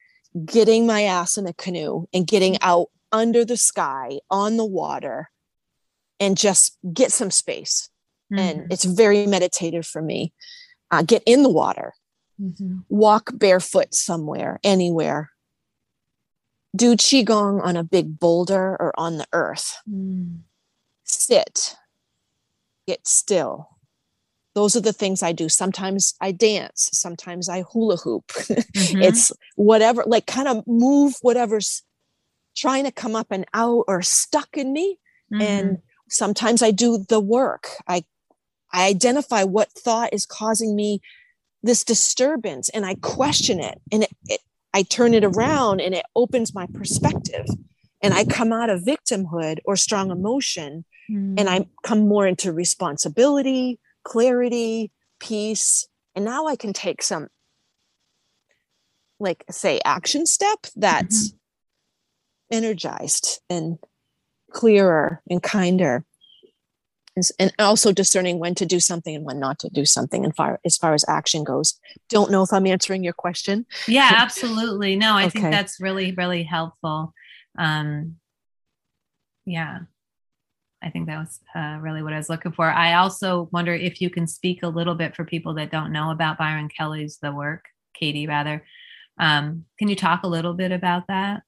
[0.46, 5.30] getting my ass in a canoe and getting out under the sky on the water
[6.20, 7.90] and just get some space.
[8.32, 8.68] And Mhm.
[8.72, 10.34] it's very meditative for me.
[10.90, 11.94] Uh, get in the water,
[12.40, 12.86] Mhm.
[12.88, 15.32] walk barefoot somewhere, anywhere.
[16.74, 19.76] Do Qigong on a big boulder or on the earth.
[19.90, 20.44] Mm.
[21.04, 21.76] Sit,
[22.92, 23.70] get still.
[24.54, 25.48] Those are the things I do.
[25.48, 28.28] Sometimes I dance, sometimes I hula hoop.
[28.76, 29.04] Mhm.
[29.04, 31.84] it's whatever, like kind of move whatever's
[32.56, 34.98] trying to come up and out or stuck in me.
[35.32, 35.42] Mhm.
[35.42, 35.78] And
[36.10, 37.68] sometimes I do the work.
[37.88, 38.04] I
[38.74, 41.02] I identify what thought is causing me
[41.64, 44.42] this disturbance and I question it and it, it
[44.74, 47.46] I turn it around and it opens my perspective.
[48.04, 48.32] And I mm-hmm.
[48.32, 50.20] come out of victimhood or strong mm-hmm.
[50.20, 51.36] emotion Mm.
[51.38, 51.64] and mm-hmm.
[51.64, 55.88] I come more into responsibility, clarity, peace.
[56.16, 57.28] And now I can take some,
[59.20, 61.34] like, say, action step that's
[62.52, 63.78] energized and
[64.52, 66.06] clearer and kinder.
[67.38, 70.62] And, also discerning when to do something and when not to do something and far,
[70.64, 71.78] as far as action goes.
[72.08, 73.66] Don't know if I'm answering your question.
[73.86, 77.14] yeah absolutely no i think that's really really helpful
[77.58, 78.16] um
[79.46, 79.80] yeah
[80.82, 84.02] i think that was uh, really what i was looking for i also wonder if
[84.02, 87.32] you can speak a little bit for people that don't know about byron kelly's the
[87.32, 88.64] work katie rather
[89.20, 91.42] um can you talk a little bit about that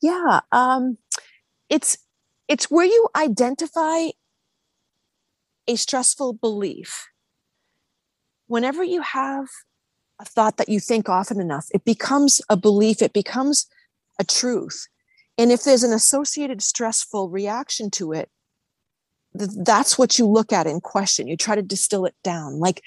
[0.00, 0.98] Yeah, um,
[1.70, 1.96] it's
[2.46, 4.08] it's where you identify
[5.66, 7.08] a stressful belief.
[8.46, 9.46] Whenever you have
[10.20, 13.00] a thought that you think often enough, it becomes a belief.
[13.00, 13.66] It becomes
[14.20, 14.88] a truth.
[15.36, 18.30] And if there's an associated stressful reaction to it,
[19.36, 21.26] th- that's what you look at in question.
[21.26, 22.60] You try to distill it down.
[22.60, 22.82] Like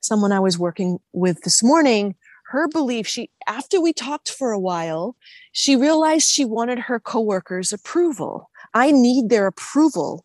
[0.00, 4.58] someone I was working with this morning, her belief, she after we talked for a
[4.58, 5.16] while,
[5.52, 8.50] she realized she wanted her coworkers' approval.
[8.74, 10.24] I need their approval.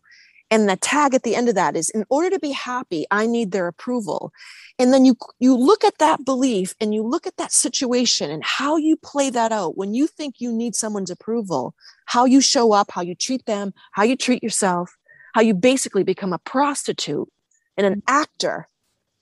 [0.54, 3.26] And the tag at the end of that is in order to be happy, I
[3.26, 4.32] need their approval.
[4.78, 8.44] And then you you look at that belief and you look at that situation and
[8.44, 11.74] how you play that out when you think you need someone's approval,
[12.06, 14.96] how you show up, how you treat them, how you treat yourself,
[15.34, 17.28] how you basically become a prostitute
[17.76, 18.02] and an mm.
[18.06, 18.68] actor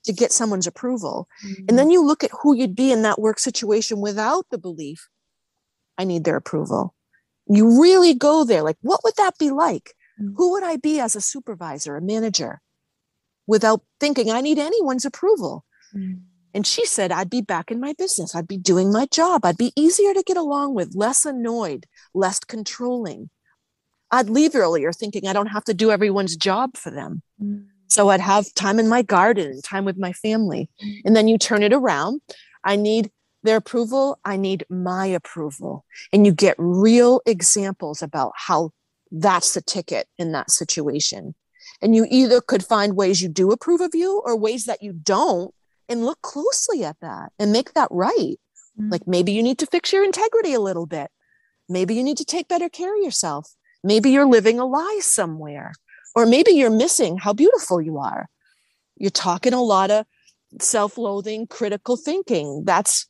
[0.03, 1.27] to get someone's approval.
[1.41, 1.77] And mm.
[1.77, 5.09] then you look at who you'd be in that work situation without the belief,
[5.97, 6.93] I need their approval.
[7.47, 8.61] You really go there.
[8.61, 9.95] Like, what would that be like?
[10.21, 10.33] Mm.
[10.37, 12.61] Who would I be as a supervisor, a manager,
[13.47, 15.65] without thinking I need anyone's approval?
[15.95, 16.21] Mm.
[16.53, 18.35] And she said, I'd be back in my business.
[18.35, 19.43] I'd be doing my job.
[19.43, 23.29] I'd be easier to get along with, less annoyed, less controlling.
[24.11, 27.23] I'd leave earlier thinking I don't have to do everyone's job for them.
[27.41, 27.65] Mm.
[27.87, 30.69] So I'd have time in my garden, time with my family.
[31.05, 32.21] And then you turn it around.
[32.63, 33.11] I need
[33.43, 34.19] their approval.
[34.25, 35.85] I need my approval.
[36.11, 38.71] And you get real examples about how
[39.13, 41.35] that's the ticket in that situation.
[41.81, 44.91] And you either could find ways you do approve of you or ways that you
[44.91, 45.53] don't
[45.87, 48.37] and look closely at that and make that right.
[48.79, 48.91] Mm.
[48.91, 51.11] Like maybe you need to fix your integrity a little bit.
[51.69, 53.53] Maybe you need to take better care of yourself.
[53.83, 55.73] Maybe you're living a lie somewhere,
[56.15, 58.27] or maybe you're missing how beautiful you are.
[58.95, 60.05] You're talking a lot of
[60.61, 62.63] self loathing, critical thinking.
[62.65, 63.07] That's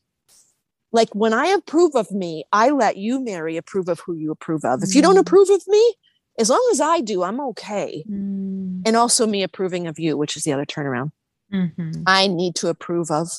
[0.94, 4.64] like when I approve of me, I let you, Mary, approve of who you approve
[4.64, 4.84] of.
[4.84, 5.22] If you don't Mm.
[5.22, 5.96] approve of me,
[6.40, 8.06] as long as I do, I'm okay.
[8.10, 8.84] Mm.
[8.86, 11.12] And also me approving of you, which is the other turnaround.
[11.52, 12.04] Mhm.
[12.08, 13.30] I need to approve of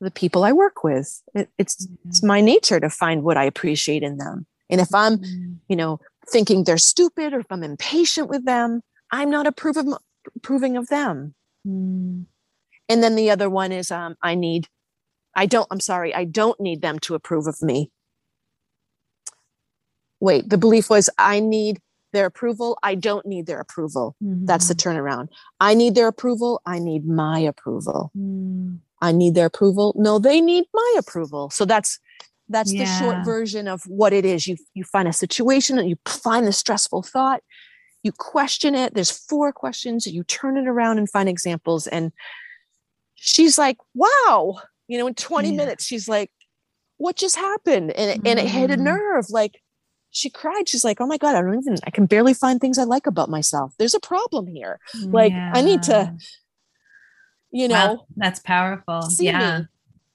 [0.00, 1.22] the people I work with.
[1.34, 4.46] It, it's it's my nature to find what I appreciate in them.
[4.68, 5.56] And if I'm, Mm.
[5.68, 9.94] you know, thinking they're stupid or if I'm impatient with them, I'm not approving
[10.36, 11.34] approving of them.
[11.66, 12.26] Mm.
[12.88, 14.68] And then the other one is um, I need,
[15.36, 17.90] I don't, I'm sorry, I don't need them to approve of me.
[20.20, 21.80] Wait, the belief was I need
[22.12, 22.78] their approval.
[22.82, 24.16] I don't need their approval.
[24.20, 25.28] That's the turnaround.
[25.60, 26.62] I need their approval.
[26.64, 28.12] I need my approval.
[28.16, 28.78] Mm.
[29.02, 29.92] I need their approval.
[29.98, 31.50] No, they need my approval.
[31.50, 31.98] So that's
[32.48, 34.46] that's the short version of what it is.
[34.46, 37.42] You you find a situation and you find the stressful thought,
[38.02, 38.94] you question it.
[38.94, 41.86] There's four questions, you turn it around and find examples.
[41.86, 42.12] And
[43.14, 45.56] she's like, wow, you know, in 20 Yeah.
[45.56, 46.30] minutes, she's like,
[46.96, 47.90] what just happened?
[47.92, 48.82] And it, and it hit a Mm.
[48.82, 49.26] nerve.
[49.30, 49.60] Like
[50.10, 50.68] she cried.
[50.68, 53.06] She's like, oh my God, I don't even, I can barely find things I like
[53.06, 53.74] about myself.
[53.78, 54.78] There's a problem here.
[54.94, 56.14] Like, I need to,
[57.50, 59.08] You know, Wow, that's powerful.
[59.18, 59.60] yeah.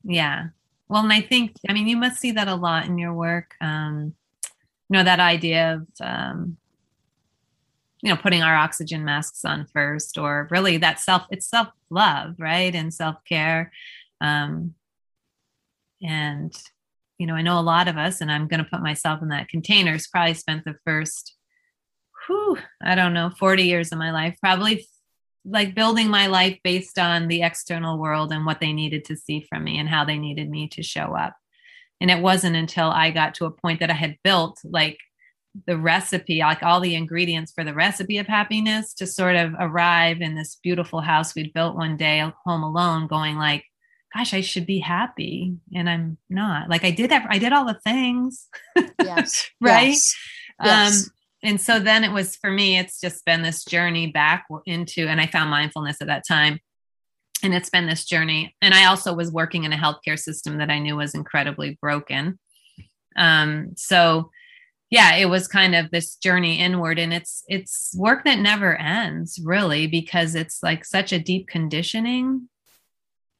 [0.05, 0.15] me.
[0.15, 0.47] Yeah.
[0.87, 3.55] Well, and I think, I mean, you must see that a lot in your work.
[3.61, 4.13] Um,
[4.89, 6.57] you know, that idea of, um,
[8.01, 12.33] you know putting our oxygen masks on first or really that self it's self love
[12.37, 13.73] right and self care
[14.21, 14.73] um
[16.01, 16.53] and
[17.17, 19.29] you know i know a lot of us and i'm going to put myself in
[19.29, 21.35] that containers probably spent the first
[22.27, 24.85] whew, i don't know 40 years of my life probably
[25.45, 29.45] like building my life based on the external world and what they needed to see
[29.49, 31.35] from me and how they needed me to show up.
[32.01, 34.97] And it wasn't until i got to a point that i had built like
[35.65, 40.21] the recipe, like all the ingredients for the recipe of happiness to sort of arrive
[40.21, 43.65] in this beautiful house we'd built one day home alone, going like,
[44.13, 45.55] gosh, I should be happy.
[45.73, 46.69] And I'm not.
[46.69, 48.47] Like I did that, I did all the things.
[49.01, 49.49] Yes.
[49.61, 49.87] right.
[49.89, 50.15] Yes.
[50.59, 51.09] Um, yes.
[51.43, 55.21] and so then it was for me, it's just been this journey back into, and
[55.21, 56.59] I found mindfulness at that time.
[57.41, 58.55] And it's been this journey.
[58.61, 62.37] And I also was working in a healthcare system that I knew was incredibly broken.
[63.15, 64.29] Um, so
[64.89, 69.39] yeah it was kind of this journey inward and it's it's work that never ends
[69.43, 72.49] really because it's like such a deep conditioning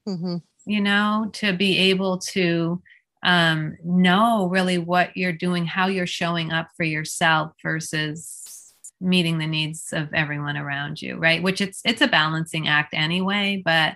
[0.08, 0.38] mm-hmm.
[0.70, 2.82] You know to be able to
[3.24, 9.48] um, know really what you're doing how you're showing up for yourself versus meeting the
[9.48, 13.96] needs of everyone around you right which it's it's a balancing act anyway but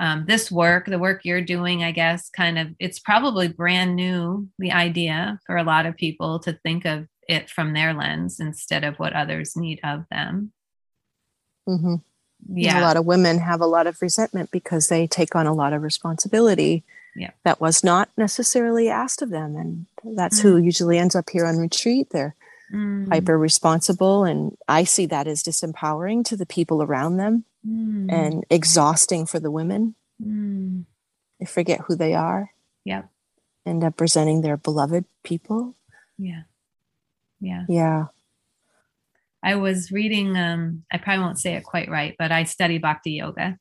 [0.00, 4.48] um, this work, the work you're doing, I guess, kind of, it's probably brand new,
[4.58, 8.82] the idea for a lot of people to think of it from their lens instead
[8.82, 10.52] of what others need of them.
[11.68, 11.96] Mm-hmm.
[12.48, 12.80] Yeah.
[12.80, 15.72] A lot of women have a lot of resentment because they take on a lot
[15.72, 17.30] of responsibility yeah.
[17.44, 19.56] that was not necessarily asked of them.
[19.56, 20.42] And that's mm.
[20.42, 22.10] who usually ends up here on retreat.
[22.10, 22.34] They're
[22.72, 23.08] mm.
[23.08, 24.24] hyper responsible.
[24.24, 28.10] And I see that as disempowering to the people around them mm.
[28.10, 29.94] and exhausting for the women.
[30.22, 30.84] Mm.
[31.38, 32.50] They forget who they are.
[32.84, 33.08] Yep.
[33.66, 35.74] End up presenting their beloved people.
[36.18, 36.42] Yeah.
[37.40, 37.64] Yeah.
[37.68, 38.06] Yeah.
[39.42, 43.12] I was reading, um, I probably won't say it quite right, but I study bhakti
[43.12, 43.58] yoga.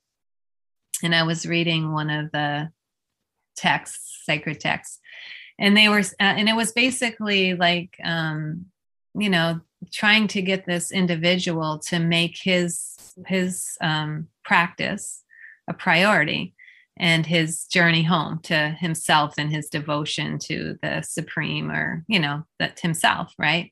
[1.03, 2.71] And I was reading one of the
[3.55, 4.99] texts, sacred texts.
[5.57, 8.65] And they were, uh, and it was basically like, um,
[9.13, 9.61] you know,
[9.91, 12.95] trying to get this individual to make his
[13.27, 15.23] his um, practice
[15.67, 16.53] a priority
[16.97, 22.43] and his journey home to himself and his devotion to the supreme or you know
[22.59, 23.71] that himself right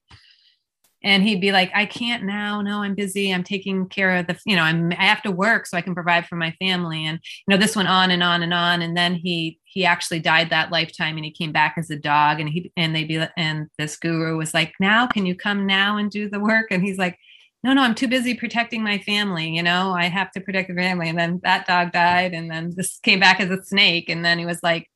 [1.04, 4.38] and he'd be like i can't now no i'm busy i'm taking care of the
[4.46, 7.20] you know i'm i have to work so i can provide for my family and
[7.48, 10.50] you know this went on and on and on and then he he actually died
[10.50, 13.68] that lifetime and he came back as a dog and he and they'd be and
[13.78, 16.98] this guru was like now can you come now and do the work and he's
[16.98, 17.18] like
[17.64, 19.50] no, no, I'm too busy protecting my family.
[19.50, 21.10] You know, I have to protect the family.
[21.10, 22.34] And then that dog died.
[22.34, 24.10] And then this came back as a snake.
[24.10, 24.88] And then he was like,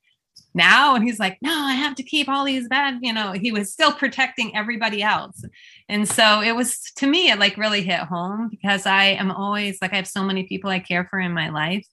[0.54, 0.96] now.
[0.96, 3.72] And he's like, no, I have to keep all these bad, you know, he was
[3.72, 5.44] still protecting everybody else.
[5.88, 9.78] And so it was to me, it like really hit home because I am always
[9.82, 11.88] like, I have so many people I care for in my life.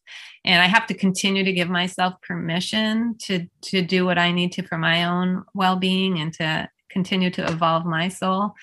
[0.44, 4.52] And I have to continue to give myself permission to to do what I need
[4.52, 8.54] to for my own well-being and to continue to evolve my soul.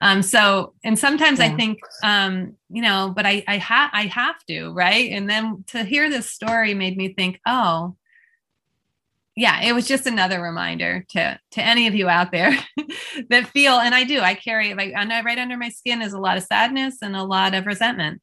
[0.00, 1.46] Um, so, and sometimes yeah.
[1.46, 5.10] I think, um, you know, but I, I have, I have to, right.
[5.12, 7.96] And then to hear this story made me think, oh,
[9.36, 12.56] yeah, it was just another reminder to to any of you out there
[13.30, 16.12] that feel, and I do, I carry like I know right under my skin is
[16.12, 18.20] a lot of sadness and a lot of resentment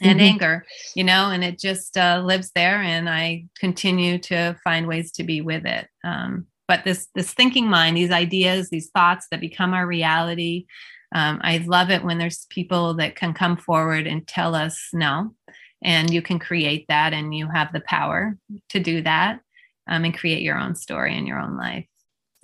[0.00, 0.26] and mm-hmm.
[0.26, 5.12] anger, you know, and it just uh, lives there, and I continue to find ways
[5.12, 5.86] to be with it.
[6.04, 10.66] Um, but this this thinking mind these ideas these thoughts that become our reality
[11.14, 15.34] um, i love it when there's people that can come forward and tell us no
[15.82, 18.36] and you can create that and you have the power
[18.68, 19.40] to do that
[19.86, 21.86] um, and create your own story in your own life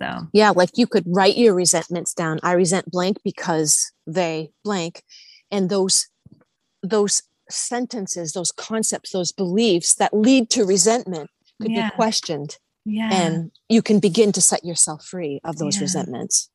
[0.01, 5.03] so yeah like you could write your resentments down i resent blank because they blank
[5.51, 6.07] and those
[6.81, 11.29] those sentences those concepts those beliefs that lead to resentment
[11.61, 11.89] could yeah.
[11.89, 13.09] be questioned yeah.
[13.11, 15.83] And you can begin to set yourself free of those yeah.
[15.83, 16.49] resentments.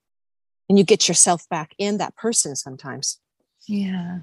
[0.68, 3.18] And you get yourself back in that person sometimes.
[3.66, 4.18] Yeah.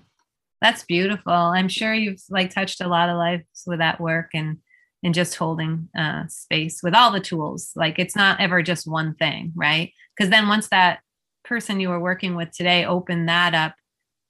[0.62, 1.34] That's beautiful.
[1.34, 4.60] I'm sure you've like touched a lot of lives with that work and
[5.06, 7.72] and just holding uh, space with all the tools.
[7.76, 9.94] Like it's not ever just one thing, right?
[10.18, 11.00] Because then once that
[11.46, 13.76] person you were working with today opened that up,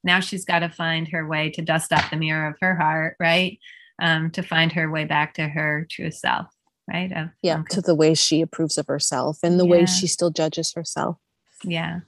[0.04, 3.16] now she's got to find her way to dust up the mirror of her heart,
[3.20, 3.58] right?
[4.00, 6.48] Um, to find her way back to her true self
[6.88, 7.12] right?
[7.12, 9.72] Of, yeah, to the way she approves of herself and the yeah.
[9.72, 11.18] way she still judges herself.
[11.64, 12.02] Yeah.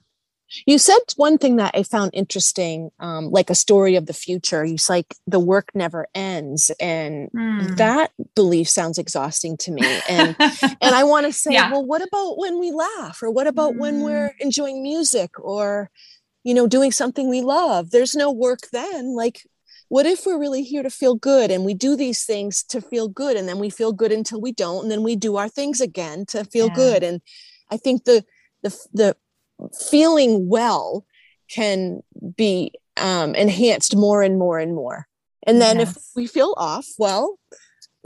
[0.66, 4.64] You said one thing that I found interesting, um, like a story of the future.
[4.64, 7.76] You like the work never ends, and mm.
[7.76, 10.00] that belief sounds exhausting to me.
[10.08, 10.34] And
[10.80, 11.70] and I want to say, yeah.
[11.70, 13.78] well, what about when we laugh, or what about mm.
[13.78, 15.90] when we're enjoying music, or
[16.44, 19.42] you know doing something we love there's no work then like
[19.88, 23.08] what if we're really here to feel good and we do these things to feel
[23.08, 25.80] good and then we feel good until we don't and then we do our things
[25.80, 26.74] again to feel yeah.
[26.74, 27.20] good and
[27.70, 28.24] i think the
[28.62, 29.16] the the
[29.90, 31.04] feeling well
[31.48, 32.00] can
[32.36, 35.06] be um, enhanced more and more and more.
[35.46, 35.96] And then yes.
[35.96, 37.38] if we feel off well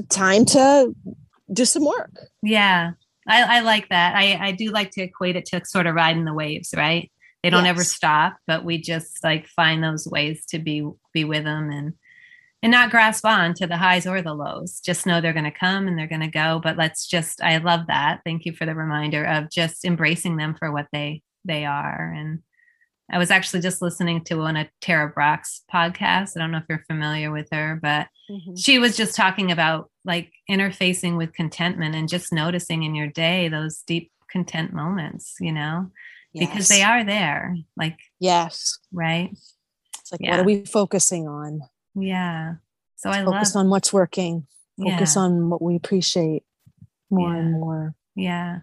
[0.09, 0.94] time to
[1.53, 2.12] do some work.
[2.42, 2.92] Yeah.
[3.26, 4.16] I, I like that.
[4.16, 7.11] I, I do like to equate it to sort of riding the waves right?
[7.42, 7.70] They don't yes.
[7.70, 11.94] ever stop but we just like find those ways to be be with them and
[12.64, 14.78] and not grasp on to the highs or the lows.
[14.78, 17.57] Just know they're going to come and they're going to go but let's just i
[17.59, 18.20] love that.
[18.24, 22.40] Thank you for the reminder of just embracing them for what they they are and
[23.11, 26.64] i was actually just listening to one of tara brach's podcasts i don't know if
[26.68, 28.55] you're familiar with her but mm-hmm.
[28.55, 33.49] she was just talking about like interfacing with contentment and just noticing in your day
[33.49, 35.90] those deep content moments you know
[36.32, 36.49] yes.
[36.49, 37.57] because they are there.
[37.76, 38.78] Like, yes.
[38.93, 39.30] Right.
[39.32, 40.32] It's like, yeah.
[40.32, 41.62] what are we focusing on?
[41.95, 42.55] Yeah.
[42.97, 44.47] So I focus love, on what's working,
[44.80, 45.22] focus yeah.
[45.22, 46.45] on what we appreciate
[47.11, 47.38] more yeah.
[47.38, 47.95] and more.
[48.14, 48.61] Yeah.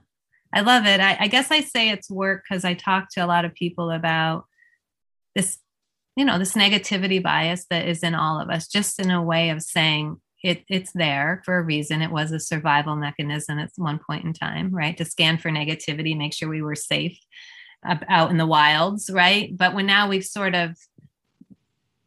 [0.54, 1.00] I love it.
[1.00, 3.92] I, I guess I say it's work because I talk to a lot of people
[3.92, 4.46] about
[5.36, 5.60] this,
[6.16, 9.52] you know, this negativity bias that is in all of us, just in a way
[9.52, 12.02] of saying, it, it's there for a reason.
[12.02, 14.96] It was a survival mechanism at one point in time, right?
[14.98, 17.20] To scan for negativity, make sure we were safe
[17.86, 19.56] out in the wilds, right?
[19.56, 20.78] But when now we've sort of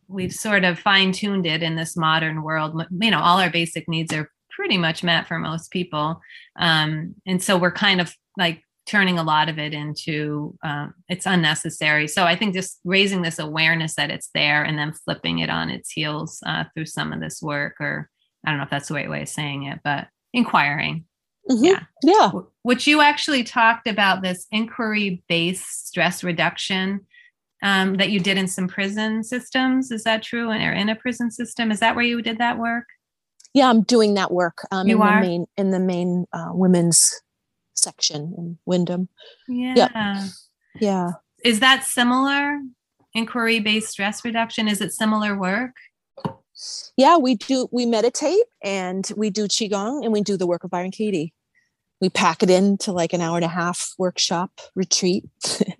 [0.08, 4.12] we've sort of fine-tuned it in this modern world, you know, all our basic needs
[4.12, 6.20] are pretty much met for most people.
[6.56, 11.26] Um, and so we're kind of like turning a lot of it into um, it's
[11.26, 12.08] unnecessary.
[12.08, 15.70] So I think just raising this awareness that it's there and then flipping it on
[15.70, 18.08] its heels uh, through some of this work, or
[18.44, 21.04] I don't know if that's the right way of saying it, but inquiring
[21.50, 21.64] Mm-hmm.
[21.64, 21.80] Yeah.
[22.02, 22.30] Yeah.
[22.62, 27.00] Which you actually talked about this inquiry based stress reduction
[27.62, 29.90] um, that you did in some prison systems.
[29.90, 30.50] Is that true?
[30.50, 31.70] Or in a prison system?
[31.70, 32.84] Is that where you did that work?
[33.54, 35.20] Yeah, I'm doing that work um, you in are?
[35.20, 37.20] the Maine in the Maine uh, women's
[37.74, 39.08] section in Windham.
[39.48, 39.74] Yeah.
[39.76, 39.90] Yep.
[40.80, 41.10] Yeah.
[41.44, 42.60] Is that similar?
[43.14, 44.68] Inquiry based stress reduction?
[44.68, 45.72] Is it similar work?
[46.96, 47.68] yeah, we do.
[47.72, 51.32] We meditate and we do qigong and we do the work of Byron Katie.
[52.00, 55.24] We pack it into like an hour and a half workshop retreat.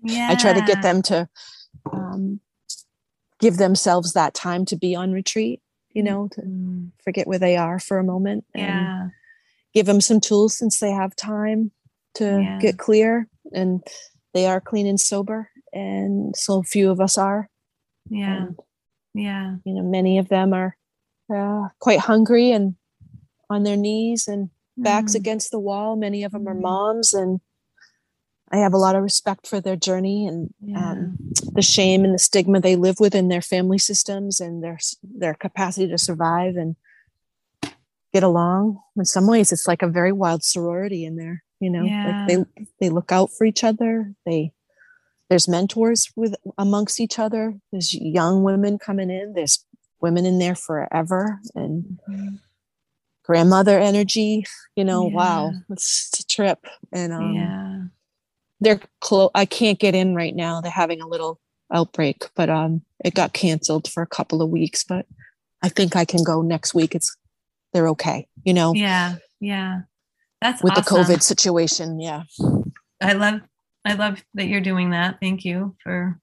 [0.03, 0.27] Yeah.
[0.31, 1.27] I try to get them to
[1.91, 2.39] um,
[3.39, 5.61] give themselves that time to be on retreat.
[5.91, 6.89] You know, to mm.
[7.03, 8.45] forget where they are for a moment.
[8.55, 9.09] Yeah.
[9.75, 11.71] give them some tools since they have time
[12.15, 12.59] to yeah.
[12.59, 13.83] get clear and
[14.33, 17.49] they are clean and sober and so few of us are
[18.09, 18.59] yeah and,
[19.13, 20.75] yeah you know many of them are
[21.33, 22.75] uh, quite hungry and
[23.49, 25.15] on their knees and backs mm.
[25.15, 25.95] against the wall.
[25.95, 26.61] Many of them are mm.
[26.61, 27.39] moms, and
[28.51, 30.91] I have a lot of respect for their journey and yeah.
[30.91, 31.17] um,
[31.53, 35.33] the shame and the stigma they live with in their family systems and their their
[35.33, 36.75] capacity to survive and
[38.13, 38.79] get along.
[38.95, 41.42] In some ways, it's like a very wild sorority in there.
[41.63, 42.25] You know, yeah.
[42.27, 44.13] like they they look out for each other.
[44.25, 44.51] They
[45.29, 47.55] there's mentors with amongst each other.
[47.71, 49.33] There's young women coming in.
[49.33, 49.65] There's
[50.03, 52.35] women in there forever and mm-hmm.
[53.23, 54.45] grandmother energy
[54.75, 55.15] you know yeah.
[55.15, 57.79] wow it's, a trip and um yeah
[58.59, 61.39] they're close i can't get in right now they're having a little
[61.71, 65.05] outbreak but um it got canceled for a couple of weeks but
[65.63, 67.15] i think i can go next week it's
[67.71, 69.81] they're okay you know yeah yeah
[70.43, 70.83] that's with awesome.
[70.83, 72.23] the covid situation yeah.
[73.01, 73.41] I love
[73.85, 75.17] i love that you're doing that.
[75.21, 76.19] Thank you for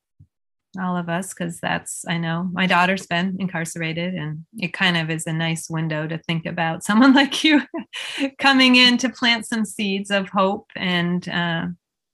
[0.80, 5.10] all of us because that's i know my daughter's been incarcerated and it kind of
[5.10, 7.62] is a nice window to think about someone like you
[8.38, 11.66] coming in to plant some seeds of hope and uh,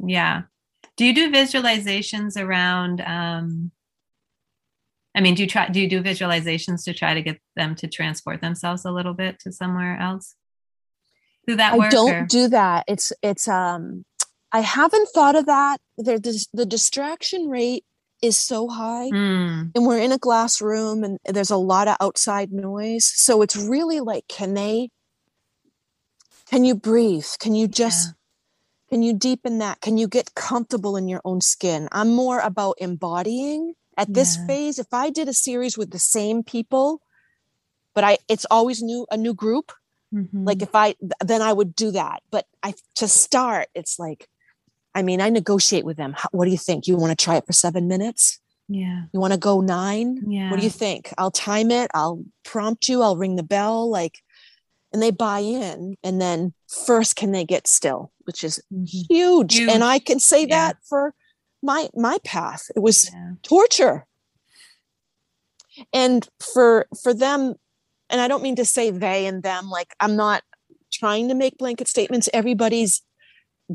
[0.04, 0.42] yeah.
[0.96, 3.72] Do you do visualizations around um,
[5.14, 7.88] i mean do you try do you do visualizations to try to get them to
[7.88, 10.34] transport themselves a little bit to somewhere else
[11.55, 12.26] that i don't or?
[12.26, 14.05] do that it's it's um
[14.53, 17.84] i haven't thought of that there the distraction rate
[18.22, 19.70] is so high mm.
[19.74, 23.57] and we're in a glass room and there's a lot of outside noise so it's
[23.57, 24.88] really like can they
[26.47, 28.12] can you breathe can you just yeah.
[28.90, 32.76] can you deepen that can you get comfortable in your own skin i'm more about
[32.78, 34.47] embodying at this yeah.
[34.47, 37.03] phase if i did a series with the same people
[37.94, 39.72] but i it's always new a new group
[40.16, 40.44] mm-hmm.
[40.44, 44.28] like if i then i would do that but i to start it's like
[44.96, 46.16] I mean, I negotiate with them.
[46.32, 46.88] what do you think?
[46.88, 48.40] You want to try it for seven minutes?
[48.66, 49.02] Yeah.
[49.12, 50.24] You want to go nine?
[50.26, 50.50] Yeah.
[50.50, 51.12] What do you think?
[51.18, 51.90] I'll time it.
[51.92, 53.02] I'll prompt you.
[53.02, 53.90] I'll ring the bell.
[53.90, 54.22] Like,
[54.94, 55.96] and they buy in.
[56.02, 56.54] And then
[56.86, 58.84] first, can they get still, which is mm-hmm.
[58.84, 59.56] huge.
[59.56, 59.70] huge.
[59.70, 60.46] And I can say yeah.
[60.68, 61.12] that for
[61.62, 62.70] my my path.
[62.74, 63.32] It was Yeah.
[63.42, 64.06] torture.
[65.92, 67.56] And for for them,
[68.11, 70.42] and I don't mean to say they and them, like I'm not
[70.92, 72.28] trying to make blanket statements.
[72.32, 73.02] Everybody's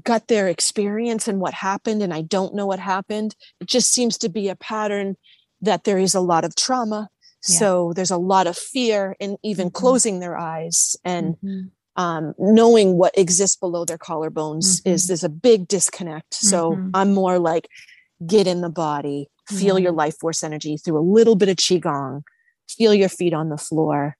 [0.03, 3.35] got their experience and what happened, and I don't know what happened.
[3.59, 5.17] It just seems to be a pattern
[5.61, 7.09] that there is a lot of trauma.
[7.47, 7.57] Yeah.
[7.59, 9.73] So there's a lot of fear in even Mhm.
[9.73, 11.71] closing their eyes and Mhm.
[11.97, 15.07] um, knowing what exists below their collarbones is Mhm.
[15.07, 16.33] there's a big disconnect.
[16.33, 16.91] So Mhm.
[16.93, 17.67] I'm more like
[18.25, 22.21] get in the body, feel your life force energy through a little bit of qigong,
[22.69, 24.15] feel your feet on the floor.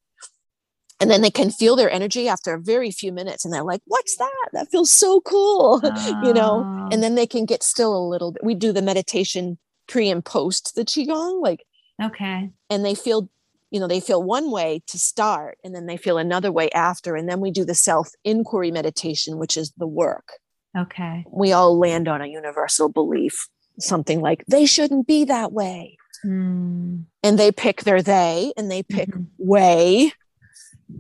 [1.01, 3.81] And then they can feel their energy after a very few minutes, and they're like,
[3.85, 4.49] "What's that?
[4.53, 5.81] That feels so cool,"
[6.23, 6.65] you know.
[6.65, 8.43] Oh, And then they can get still a little bit.
[8.43, 11.65] We do the meditation pre and post the qigong, like
[12.01, 12.51] okay.
[12.69, 13.29] and they feel
[13.71, 17.15] you know they feel one way to start and then they feel another way after
[17.15, 20.33] and then we do the self inquiry meditation which is the work
[20.77, 21.25] Okay.
[21.31, 23.47] we all land on a universal belief
[23.79, 28.83] something like they shouldn't be that way Mm, and they pick their they and they
[28.83, 29.25] pick mhm.
[29.37, 30.11] way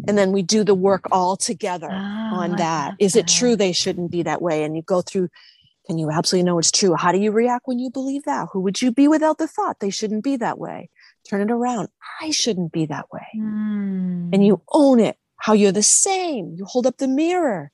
[0.07, 1.95] and then we do the work all together Oh,
[2.41, 2.95] on that.
[2.99, 3.19] Is that.
[3.21, 4.63] it true they shouldn't be that way?
[4.63, 5.29] And you go through
[5.87, 6.93] can you absolutely know it's true?
[6.95, 8.49] How do you react when you believe that?
[8.53, 9.79] Who would you be without the thought?
[9.79, 10.89] They shouldn't be that way.
[11.27, 11.89] Turn it around.
[12.21, 13.25] I shouldn't be that way.
[13.35, 14.29] Mm.
[14.33, 16.53] and you own it how you're the same.
[16.55, 17.71] You hold up the mirror.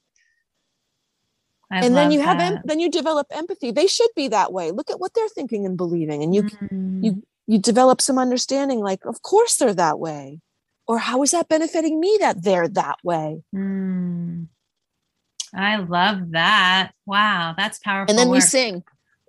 [1.70, 3.72] I and then you have em- then you develop empathy.
[3.72, 4.72] They should be that way.
[4.72, 6.24] Look at what they're thinking and believing.
[6.24, 7.04] And you Mm.
[7.04, 10.40] you you develop some understanding like of course they're that way
[10.88, 14.48] or how is that benefiting me that they're that way Mm.
[15.56, 16.92] I love that.
[17.06, 18.12] Wow, that's powerful.
[18.12, 18.84] and then we sing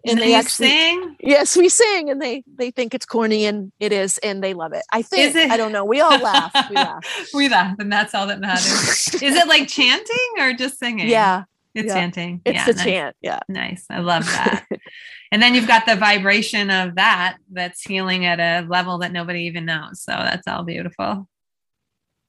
[0.04, 1.16] And and they actually sing.
[1.20, 4.72] yes we sing and they they think it's corny and it is and they love
[4.72, 7.04] it i think it- i don't know we all laugh we laugh
[7.34, 9.14] we laugh, and that's all that matters.
[9.22, 11.09] Is it like chanting or just singing?
[11.09, 11.44] yeah
[11.74, 11.94] it's yeah.
[11.94, 12.40] chanting.
[12.44, 12.84] it's yeah, the nice.
[12.84, 13.86] chant yeah Nice.
[13.90, 14.66] I love that.
[15.32, 19.42] and then you've got the vibration of that that's healing at a level that nobody
[19.44, 20.02] even knows.
[20.02, 21.28] So that's all beautiful.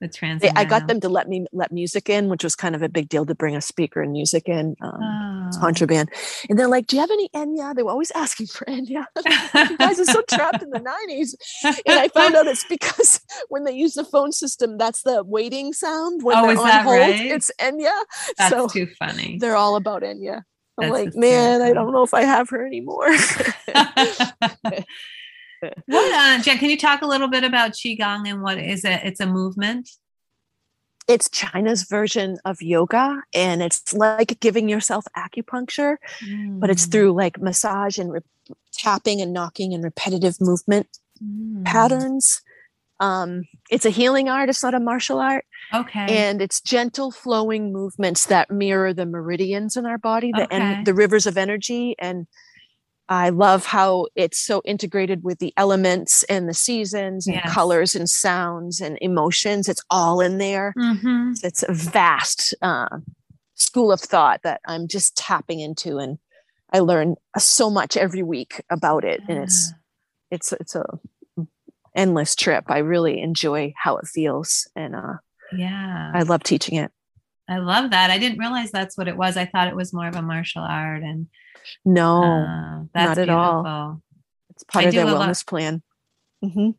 [0.01, 0.61] The transcendental.
[0.61, 3.09] I got them to let me let music in, which was kind of a big
[3.09, 4.75] deal to bring a speaker and music in.
[4.81, 5.59] Um, Oh.
[5.59, 6.09] contraband,
[6.47, 9.05] and they're like, "Do you have any Enya?" They were always asking for Enya.
[9.69, 11.33] you guys are so trapped in the '90s,
[11.87, 13.19] and I found out it's because
[13.49, 16.95] when they use the phone system, that's the waiting sound when Oh, they're on hold.
[16.99, 17.19] right?
[17.31, 17.91] It's Enya,
[18.37, 19.37] That's so too funny.
[19.39, 20.43] they're all about Enya.
[20.77, 23.09] I'm That's like, man, I don't know if I have her anymore.
[25.61, 29.01] What, uh, Jen, can you talk a little bit about Qigong and what is it?
[29.03, 29.89] It's a movement.
[31.07, 35.95] it's China's version of yoga, and it's like giving yourself acupuncture.
[36.59, 38.21] but it's Mm, through like massage and re-
[38.73, 40.87] tapping and knocking and repetitive movement
[41.23, 41.65] mm.
[41.65, 42.41] patterns.
[42.99, 46.05] Um, it's a healing art, it's not a martial art, Okay.
[46.27, 50.93] and it's gentle flowing movements that mirror the meridians in our body, the en- the
[50.93, 51.95] rivers of energy.
[51.97, 52.27] And
[53.11, 57.51] I love how it's so integrated with the elements and the seasons and Yes.
[57.51, 59.67] colors and sounds and emotions.
[59.67, 61.35] It's all in there Mhm.
[61.43, 62.99] it's a vast uh,
[63.55, 66.19] school of thought that I'm just tapping into, and
[66.71, 69.73] I learn so much every week about it, and it's
[70.31, 70.85] it's it's a
[71.95, 72.65] endless trip.
[72.67, 75.15] I really enjoy how it feels, and uh,
[75.51, 76.11] yeah.
[76.13, 76.91] I love teaching it.
[77.49, 78.11] I love that.
[78.11, 79.35] I didn't realize that's what it was.
[79.37, 81.27] I thought it was more of a martial art and
[81.83, 84.01] No, uh, that's not at all.
[84.51, 85.81] it's part I of their a lot- wellness plan.
[86.45, 86.75] Mhm.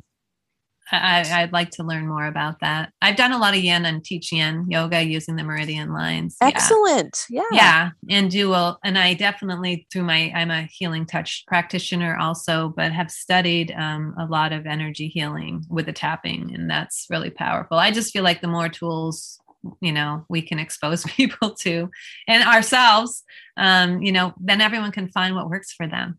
[0.92, 2.92] I, I'd like to learn more about that.
[3.00, 6.36] I've done a lot of yin and teach yin yoga using the meridian lines.
[6.42, 7.26] Excellent.
[7.30, 7.42] Yeah.
[7.52, 12.72] yeah and do a, and i definitely through my i'm a healing touch practitioner also
[12.76, 17.30] but have studied um, a lot of energy healing with the tapping and that's really
[17.30, 19.38] powerful i just feel like the more tools
[19.80, 21.90] you know we can expose people to
[22.26, 23.22] and ourselves
[23.56, 26.18] um, you know then everyone can find what works for them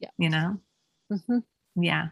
[0.00, 0.10] Yeah.
[0.18, 0.58] you know
[1.12, 1.42] Mhm.
[1.76, 2.08] yeah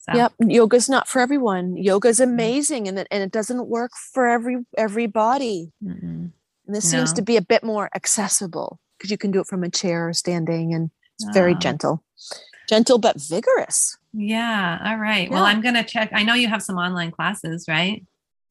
[0.00, 0.32] so Yep.
[0.42, 1.76] Yoga's not for everyone.
[1.76, 2.34] Yoga's Mm-hmm.
[2.34, 5.72] amazing, and it, and it doesn't work for every everybody.
[5.82, 6.30] mm-mm.
[6.66, 9.64] And this seems to be a bit more accessible because you can do it from
[9.64, 11.58] a chair or standing, and it's very Oh.
[11.58, 12.04] gentle,
[12.68, 13.96] gentle but vigorous.
[14.12, 18.04] yeah all right well i'm gonna check i know you have some online classes right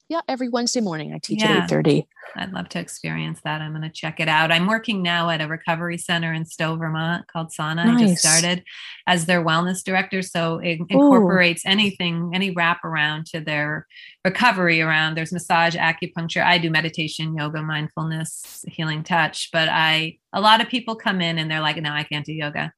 [0.10, 1.52] Yeah, every Wednesday morning I teach Yeah.
[1.54, 2.08] at eight thirty.
[2.36, 3.62] I'd love to experience that.
[3.62, 4.52] I'm going to check it out.
[4.52, 7.86] I'm working now at a recovery center in Stowe, Vermont called Sauna.
[7.86, 8.64] I just started
[9.08, 10.22] as their wellness director.
[10.22, 13.88] So it incorporates anything, any wraparound to their
[14.26, 15.16] recovery around.
[15.16, 16.44] There's massage, acupuncture.
[16.44, 19.50] I do meditation, yoga, mindfulness, healing touch.
[19.52, 22.34] But I, a lot of people come in and they're like, no, I can't do
[22.34, 22.74] yoga.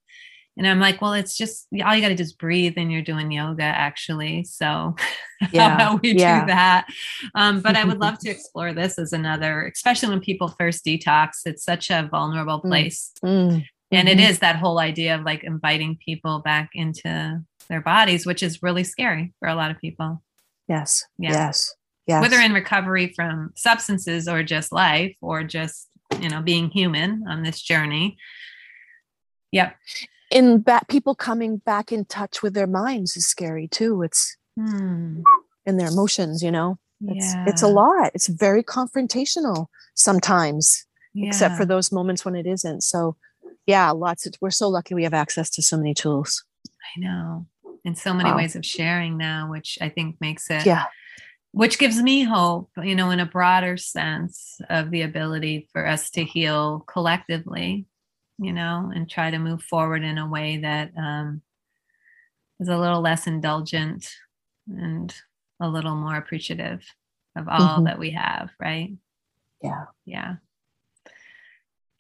[0.58, 3.02] And I'm like, well, it's just all you got to do is breathe and you're
[3.02, 4.44] doing yoga, actually.
[4.46, 4.96] So,
[5.52, 6.42] Yeah, how we yeah.
[6.42, 6.88] do that.
[7.36, 11.42] Um, but I would love to explore this as another, especially when people first detox.
[11.46, 12.70] It's such a vulnerable Mm.
[12.70, 17.82] place Mm, and it is that whole idea of like inviting people back into their
[17.82, 20.22] bodies which is really scary for a lot of people
[20.68, 21.04] Yes.
[21.18, 21.32] Yeah.
[21.32, 21.74] Yes.
[22.08, 22.22] Yes.
[22.22, 25.88] whether in recovery from substances or just life or just
[26.22, 28.18] you know being human on this journey
[29.52, 29.76] yep
[30.32, 34.02] in back people coming back in touch with their minds is scary too.
[34.02, 35.22] It's Hmm.
[35.66, 36.80] in their emotions, you know.
[37.08, 37.44] It's yeah.
[37.48, 38.12] it's a lot.
[38.16, 42.82] It's very confrontational sometimes, except for those moments when it isn't.
[42.82, 43.18] So
[43.66, 46.44] yeah, lots of we're so lucky we have access to so many tools.
[46.96, 47.46] i know
[47.84, 48.38] in so many Wow.
[48.38, 50.86] ways of sharing now which i think makes it Yeah.
[51.52, 56.10] which gives me hope, you know, in a broader sense of the ability for us
[56.12, 57.86] to heal collectively,
[58.38, 61.42] you know, and try to move forward in a way that um,
[62.60, 64.10] is a little less indulgent
[64.68, 65.14] and
[65.60, 66.86] a little more appreciative
[67.36, 67.86] of all Mhm.
[67.86, 68.94] that we have, right?
[69.62, 69.86] Yeah.
[70.06, 70.36] Yeah.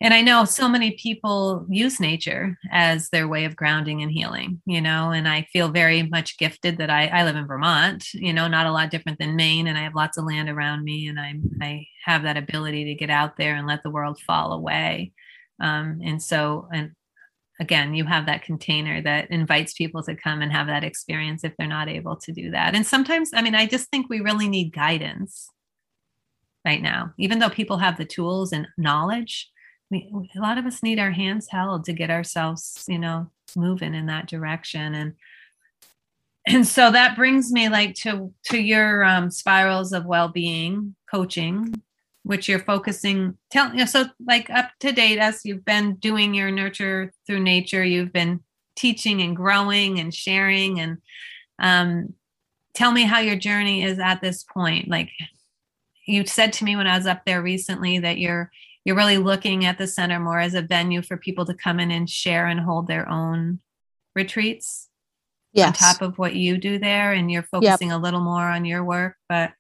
[0.02, 4.62] And I know so many people use nature as their way of grounding and healing,
[4.66, 8.34] you know, and I feel very much gifted that I, I live in Vermont, you
[8.34, 11.08] know, not a lot different than Maine, and I have lots of land around me,
[11.08, 14.52] and I'm I have that ability to get out there and let the world fall
[14.52, 15.14] away.
[15.60, 16.92] Um, and so, and
[17.60, 21.54] again, you have that container that invites people to come and have that experience if
[21.58, 22.76] they're not able to do that.
[22.76, 25.50] And sometimes, I mean, I just think we really need guidance
[26.66, 29.50] right now, even though people have the tools and knowledge
[29.92, 33.94] we, a lot of us need our hands held to get ourselves you know moving
[33.94, 34.96] in that direction.
[34.96, 35.14] And
[36.48, 41.82] and so that brings me like to to your um, spirals of well-being coaching
[42.26, 46.34] which you're focusing tell you know, so like up to date as you've been doing
[46.34, 48.40] your nurture through nature you've been
[48.76, 50.98] teaching and growing and sharing and
[51.60, 52.14] um,
[52.74, 55.10] tell me how your journey is at this point like
[56.08, 58.52] you said to me when i was up there recently that you're
[58.84, 61.90] you're really looking at the center more as a venue for people to come in
[61.92, 63.60] and share and hold their own
[64.16, 64.90] retreats
[65.54, 65.68] Yes.
[65.68, 68.84] on top of what you do there and you're focusing a little more on your
[68.84, 69.52] work but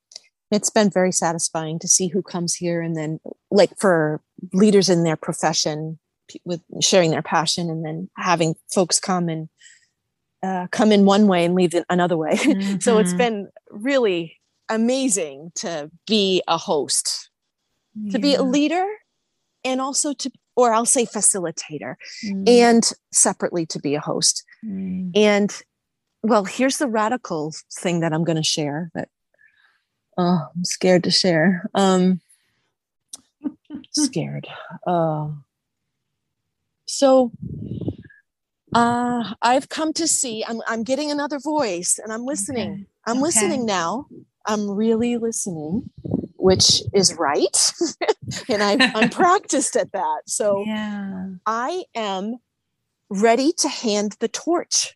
[0.51, 3.19] it's been very satisfying to see who comes here and then
[3.51, 4.21] like for
[4.53, 5.99] leaders in their profession
[6.43, 9.49] with sharing their passion and then having folks come and
[10.43, 12.37] uh, come in one way and leave it another way.
[12.79, 14.37] So it's been really
[14.69, 17.29] amazing to be a host
[18.11, 18.85] to be a leader
[19.63, 24.43] and also to or i'll say facilitator Mm, and separately to be a host.
[24.65, 25.61] Mm, and
[26.23, 29.09] well here's the radical thing that i'm going to share that
[30.17, 31.69] oh i'm scared to share.
[31.73, 32.21] Um
[33.91, 34.47] scared.
[34.85, 35.29] Uh
[36.87, 37.31] so
[38.73, 42.71] uh i've come to see i'm i'm getting another voice and i'm listening.
[42.71, 42.85] Okay.
[43.07, 43.21] i'm Okay.
[43.23, 44.07] listening now.
[44.45, 45.89] I'm really listening
[46.37, 47.71] which is right.
[48.49, 50.21] And I, i'm practiced at that.
[50.27, 51.27] So yeah.
[51.45, 52.37] I am
[53.09, 54.95] ready to hand the torch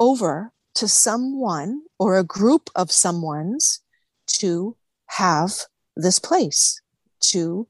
[0.00, 3.81] over to someone or a group of someone's
[4.38, 4.76] to
[5.06, 5.52] have
[5.96, 6.80] this place,
[7.20, 7.68] to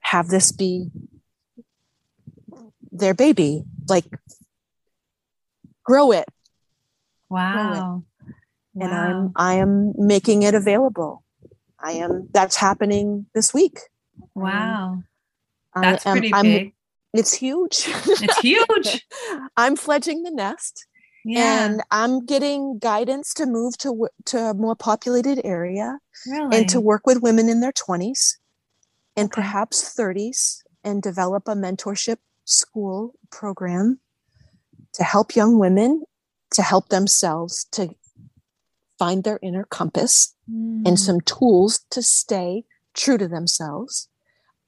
[0.00, 0.90] have this be
[2.90, 4.04] their baby, like
[5.84, 6.26] grow it.
[7.28, 8.02] wow
[8.80, 9.08] And Wow.
[9.08, 11.24] I'm I am making it available.
[11.80, 13.78] I am that's happening this week.
[14.34, 15.02] wow
[15.74, 16.72] that's am- pretty I'm- big
[17.12, 17.84] It's huge.
[18.22, 19.06] it's huge
[19.56, 20.86] I'm fledging the nest.
[21.24, 21.64] Yeah.
[21.66, 26.80] And I'm getting guidance to move to to a more populated area really and to
[26.80, 28.36] work with women in their 20s
[29.16, 34.00] and perhaps 30s and develop a mentorship school program
[34.92, 36.04] to help young women
[36.50, 37.94] to help themselves to
[38.98, 42.64] find their inner compass Mm, and some tools to stay
[42.94, 44.08] true to themselves.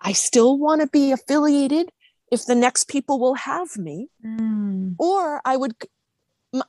[0.01, 1.91] I still want to be affiliated
[2.31, 5.75] if the next people will have me mm, or i would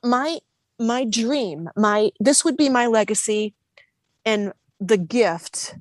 [0.02, 0.38] my
[0.78, 3.54] my dream my this would be my legacy
[4.24, 5.74] and the gift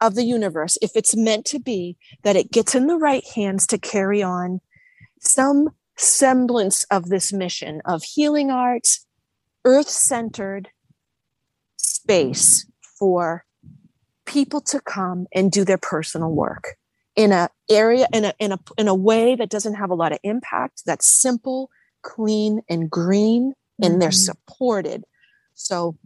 [0.00, 3.66] of the universe if it's meant to be that it gets in the right hands
[3.66, 4.60] to carry on
[5.20, 9.06] some semblance of this mission of healing arts
[9.64, 10.68] earth centered
[11.76, 12.66] space
[12.98, 13.44] for
[14.26, 16.76] people to come and do their personal work
[17.16, 20.12] in a area in a in a in a way that doesn't have a lot
[20.12, 21.70] of impact that's simple
[22.04, 24.26] clean and green and they're Mhm.
[24.30, 25.04] supported.
[25.54, 25.96] So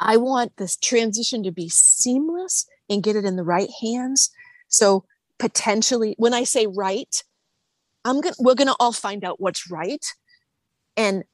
[0.00, 4.30] i want this transition to be seamless and get it in the right hands.
[4.68, 5.04] So
[5.38, 7.24] potentially when i say right
[8.04, 10.04] i'm gonna we're gonna all find out what's right.
[10.96, 11.24] And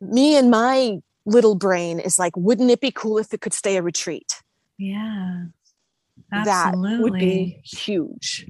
[0.00, 3.76] me and my little brain is like wouldn't it be cool if it could stay
[3.76, 4.42] a retreat?
[4.78, 5.44] Yeah.
[6.32, 6.72] That
[7.02, 8.46] would be huge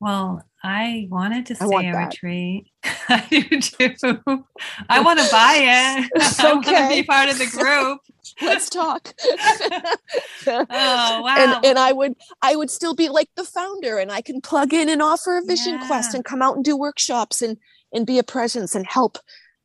[0.00, 2.06] Well, I wanted to I say want a that.
[2.06, 2.66] retreat.
[3.08, 4.44] I do too.
[4.88, 6.10] I want to buy it.
[6.40, 8.00] I want to be part of the group.
[8.42, 9.12] Let's talk.
[10.46, 11.36] Oh wow!
[11.38, 14.72] and and I would I would still be like the founder and I can plug
[14.72, 17.58] in and offer a vision quest and come out and do workshops and
[17.92, 19.18] and be a presence and help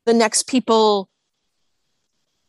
[0.05, 1.09] the next people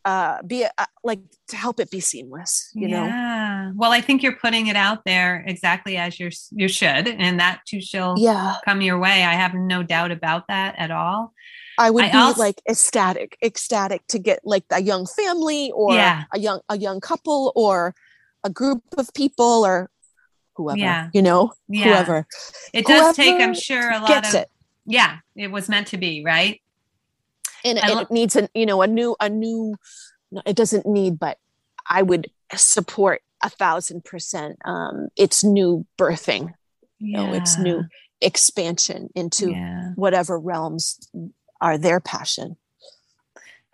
[0.07, 3.73] uh be a, like to help it be seamless you know yeah.
[3.75, 7.61] Well, I think you're putting it out there exactly as you're you should, and that
[7.69, 9.25] too shall yeah come your way.
[9.25, 11.33] I have no doubt about that at all.
[11.79, 15.95] I would I be also- like ecstatic ecstatic to get like a young family or
[15.95, 16.25] Yeah.
[16.33, 17.95] a young a young couple or
[18.45, 19.91] a group of people or
[20.55, 21.11] whoever Yeah.
[21.13, 21.85] you know Yeah.
[21.85, 22.27] whoever
[22.73, 24.49] It does take, I'm sure, a lot gets of it
[24.89, 25.19] yeah.
[25.35, 26.61] It was meant to be, right?
[27.67, 29.77] And, I and lo- it needs a you know a new a new
[30.47, 31.39] it doesn't need but
[31.89, 36.55] i would support a thousand percent um it's new birthing
[36.99, 37.85] you know it's new
[38.21, 39.93] expansion into Yeah.
[39.97, 40.99] whatever realms
[41.61, 42.57] are their passion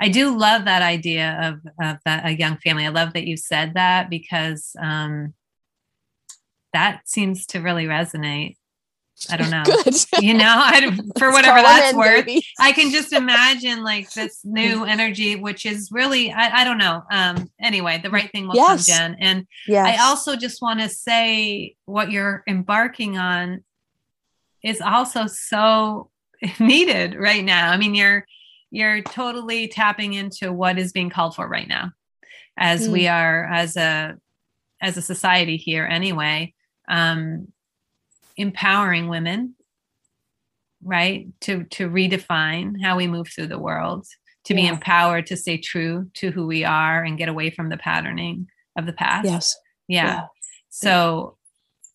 [0.01, 2.85] I do love that idea of, of that a young family.
[2.85, 5.33] I love that you said that because um,
[6.73, 8.57] that seems to really resonate.
[9.31, 9.63] I don't know.
[10.21, 10.81] You know, I,
[11.19, 12.27] for whatever that's in, worth.
[12.27, 12.45] baby.
[12.59, 17.03] I can just imagine like this new energy, which is really, I, I don't know.
[17.11, 18.87] Um, anyway, the right thing will Yes.
[18.89, 19.17] come, Jen.
[19.21, 23.63] And yes I also just want to say what you're embarking on
[24.63, 26.11] is also so
[26.59, 27.71] needed right now.
[27.71, 28.27] I mean, you're
[28.71, 31.93] you're totally tapping into what is being called for right now,
[32.57, 34.17] as we are as a
[34.81, 36.55] as a society here anyway,
[36.89, 37.53] um,
[38.37, 39.55] empowering women,
[40.83, 41.29] right?
[41.43, 44.07] To to redefine how we move through the world,
[44.45, 47.77] to be empowered to stay true to who we are and get away from the
[47.77, 49.57] patterning of the past yes
[49.89, 50.05] yeah.
[50.07, 50.27] Yeah.
[50.71, 51.37] So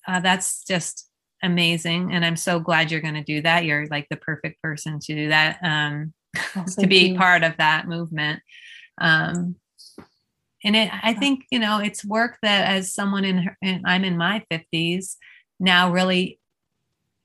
[0.08, 1.10] uh, that's just
[1.44, 2.14] amazing.
[2.14, 3.66] And I'm so glad you're going to do that.
[3.66, 6.14] You're like the perfect person to do that, um,
[6.80, 7.18] to be you.
[7.18, 8.42] part of that movement.
[9.00, 9.56] Um,
[10.64, 14.04] and it, I think, you know, it's work that as someone in, her, and I'm
[14.04, 15.16] in my 50s
[15.60, 16.40] now really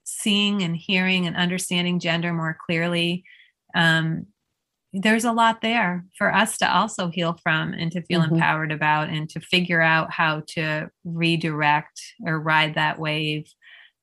[0.04, 3.24] seeing and hearing and understanding gender more clearly.
[3.74, 4.26] Um,
[4.92, 8.32] there's a lot there for us to also heal from and to feel Mhm.
[8.32, 13.46] empowered about and to figure out how to redirect or ride that wave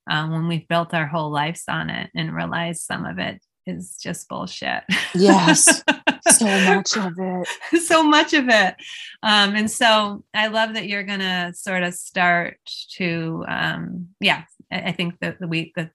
[0.10, 3.98] um, when we've built our whole lives on it and realize some of it is
[4.02, 4.84] just bullshit.
[5.16, 5.84] yes
[6.32, 7.48] so much of it
[7.90, 8.76] so much of it.
[9.24, 12.60] Um, and so I love that you're going to sort of start
[12.96, 15.90] to, um, yeah, I, I think that the we, the,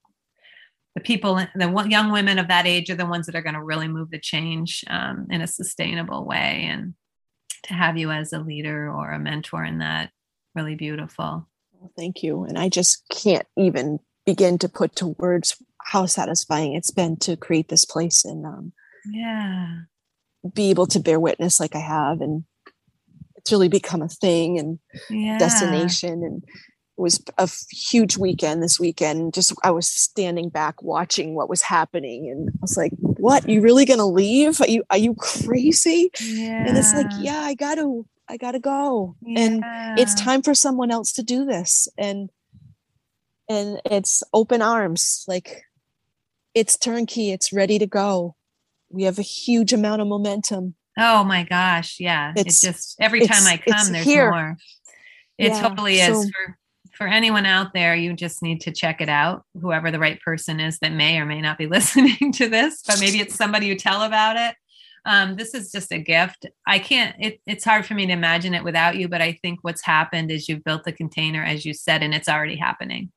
[0.95, 3.63] the people, the young women of that age are the ones that are going to
[3.63, 6.67] really move the change um, in a sustainable way.
[6.69, 6.93] And
[7.63, 10.11] to have you as a leader or a mentor in that,
[10.53, 11.47] really beautiful.
[11.73, 12.43] Well, Thank you.
[12.43, 17.37] And I just can't even begin to put to words how satisfying it's been to
[17.37, 18.73] create this place and um,
[19.05, 19.81] Yeah.
[20.53, 22.21] be able to bear witness like I have.
[22.21, 22.43] And
[23.35, 24.79] it's really become a thing and
[25.09, 25.37] Yeah.
[25.37, 26.23] destination.
[26.23, 29.33] And it was a huge weekend this weekend.
[29.33, 33.47] Just I was standing back watching what was happening, and I was like, "What?
[33.49, 34.61] You really gonna leave?
[34.61, 36.63] Are you are you crazy?" Yeah.
[36.67, 39.65] And it's like, "Yeah, I gotta, I gotta go." And
[39.97, 42.29] it's time for someone else to do this and
[43.49, 45.63] and it's open arms like
[46.55, 48.35] it's turnkey it's ready to go
[48.89, 52.31] we have a huge amount of momentum Oh my gosh, yeah.
[52.37, 54.31] It's- it just every time I come there's here.
[54.31, 54.55] more.
[55.37, 56.57] It Yeah, totally is so- for
[56.93, 59.43] for anyone out there, you just need to check it out.
[59.61, 63.01] Whoever the right person is that may or may not be listening to this, but
[63.01, 64.55] maybe it's somebody you tell about it.
[65.05, 66.45] Um, this is just a gift.
[66.65, 69.59] I can't, it, it's hard for me to imagine it without you, but I think
[69.63, 73.11] what's happened is you've built the container, as you said, and it's already happening.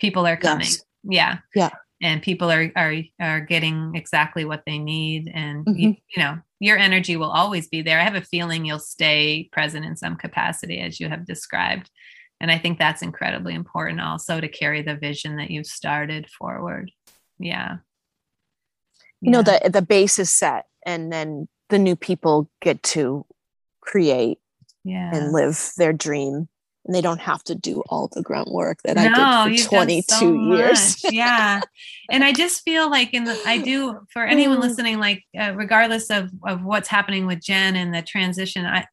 [0.00, 0.66] People are coming.
[0.66, 0.82] Yes.
[1.04, 1.38] Yeah.
[1.54, 1.70] Yeah.
[2.02, 5.30] And people are, are, are getting exactly what they need.
[5.32, 6.02] And, you, Mhm.
[6.16, 8.00] you know, your energy will always be there.
[8.00, 11.88] I have a feeling you'll stay present in some capacity, as you have described.
[12.40, 16.90] And I think that's incredibly important also to carry the vision that you've started forward.
[17.38, 17.78] Yeah.
[19.20, 23.24] you know the the base is set and then the new people get to
[23.80, 24.38] create
[24.84, 25.10] yeah.
[25.14, 26.48] and live their dream
[26.84, 29.68] and they don't have to do all the grunt work that no, i did for
[29.68, 31.60] 22 so years yeah.
[32.10, 34.62] And I just feel like in the, I do for anyone Mm.
[34.62, 38.86] listening, like uh, regardless of, of what's happening with Jen and the transition, I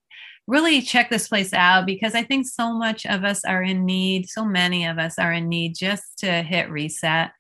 [0.48, 4.30] really check this place out because I think so much of us are in need.
[4.30, 7.32] So many of us are in need just to hit reset.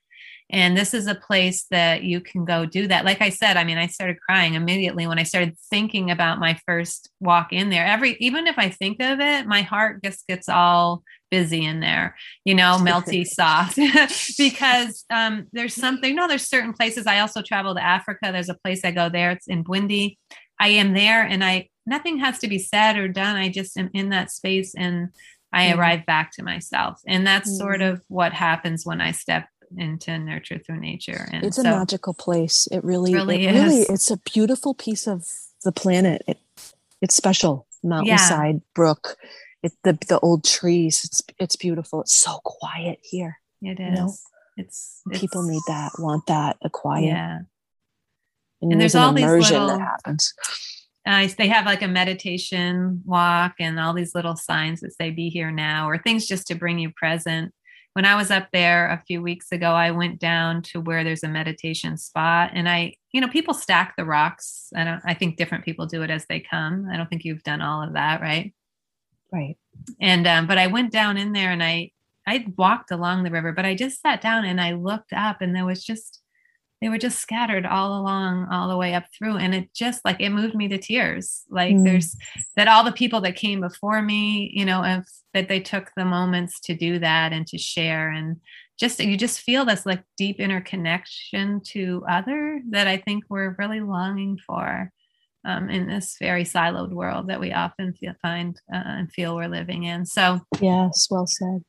[0.52, 3.06] And this is a place that you can go do that.
[3.06, 6.60] Like I said, I mean, I started crying immediately when I started thinking about my
[6.66, 7.86] first walk in there.
[7.86, 12.16] Every, even if I think of it, my heart just gets all busy in there,
[12.46, 13.76] you know, melty soft.
[14.38, 17.06] because um, there's something, no, there's certain places.
[17.06, 18.32] I also travel to Africa.
[18.32, 19.32] There's a place I go there.
[19.32, 20.18] It's in Bwindi.
[20.60, 23.36] I am there and I nothing has to be said or done.
[23.36, 25.10] I just am in that space and
[25.52, 25.78] I mm.
[25.78, 27.02] arrive back to myself.
[27.08, 27.58] And that's mm.
[27.58, 29.48] sort of what happens when I step
[29.78, 31.28] into nurture through nature.
[31.32, 32.68] And it's so, a magical place.
[32.72, 35.28] It really, really, it really it's a beautiful piece of
[35.64, 36.24] the planet.
[36.28, 36.40] It,
[37.02, 37.68] it's special.
[37.82, 38.60] Mountainside, yeah.
[38.76, 39.16] brook,
[39.64, 41.04] it, the the old trees.
[41.06, 42.02] It's it's beautiful.
[42.02, 43.40] It's so quiet here.
[43.62, 43.88] It is.
[43.88, 44.14] You know?
[44.58, 47.06] It's, it's, people need that, want that, the quiet.
[47.06, 47.40] Yeah.
[48.62, 50.34] And, and there's, there's all these little that happens.
[51.06, 55.30] Uh, they have like a meditation walk and all these little signs that say "Be
[55.30, 57.54] here now" or things just to bring you present
[57.94, 61.24] when I was up there a few weeks ago, I went down to where there's
[61.24, 64.70] a meditation spot and I, you know, people stack the rocks.
[64.76, 66.88] I don't, I think different people do it as they come.
[66.92, 68.54] I don't think you've done all of that, right?
[69.34, 69.58] Right.
[70.00, 71.92] And, um, but I went down in there and I,
[72.28, 75.56] I walked along the river, but I just sat down and I looked up and
[75.56, 76.19] there was just
[76.82, 80.20] they were just scattered all along all the way up through and it just like
[80.20, 81.44] it moved me to tears.
[81.50, 81.84] Like mm.
[81.84, 82.16] there's
[82.56, 86.06] that all the people that came before me you know if that they took the
[86.06, 88.38] moments to do that and to share and
[88.80, 93.82] just you just feel this like deep interconnection to other that i think we're really
[93.82, 94.92] longing for
[95.46, 99.48] um, in this very siloed world that we often feel, find uh, and feel we're
[99.48, 100.06] living in.
[100.06, 101.64] So yes well said.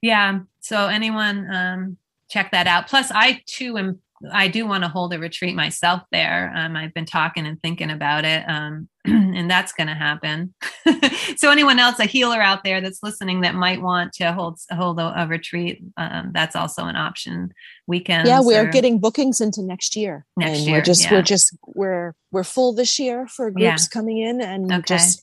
[0.00, 1.96] Yeah so anyone um,
[2.30, 2.88] check that out.
[2.88, 4.00] Plus i too am
[4.32, 6.52] I do want to hold a retreat myself there.
[6.54, 10.54] Um, I've been talking and thinking about it, um, and that's going to happen.
[11.36, 14.98] so, anyone else, a healer out there that's listening that might want to hold hold
[14.98, 17.52] a, a retreat, um, that's also an option.
[17.86, 18.28] Weekends.
[18.28, 20.26] Yeah, we're or, getting bookings into next year.
[20.36, 21.12] Next and year, we're just yeah.
[21.12, 23.76] we're just we're we're full this year for groups yeah.
[23.92, 24.82] coming in, and okay.
[24.86, 25.22] just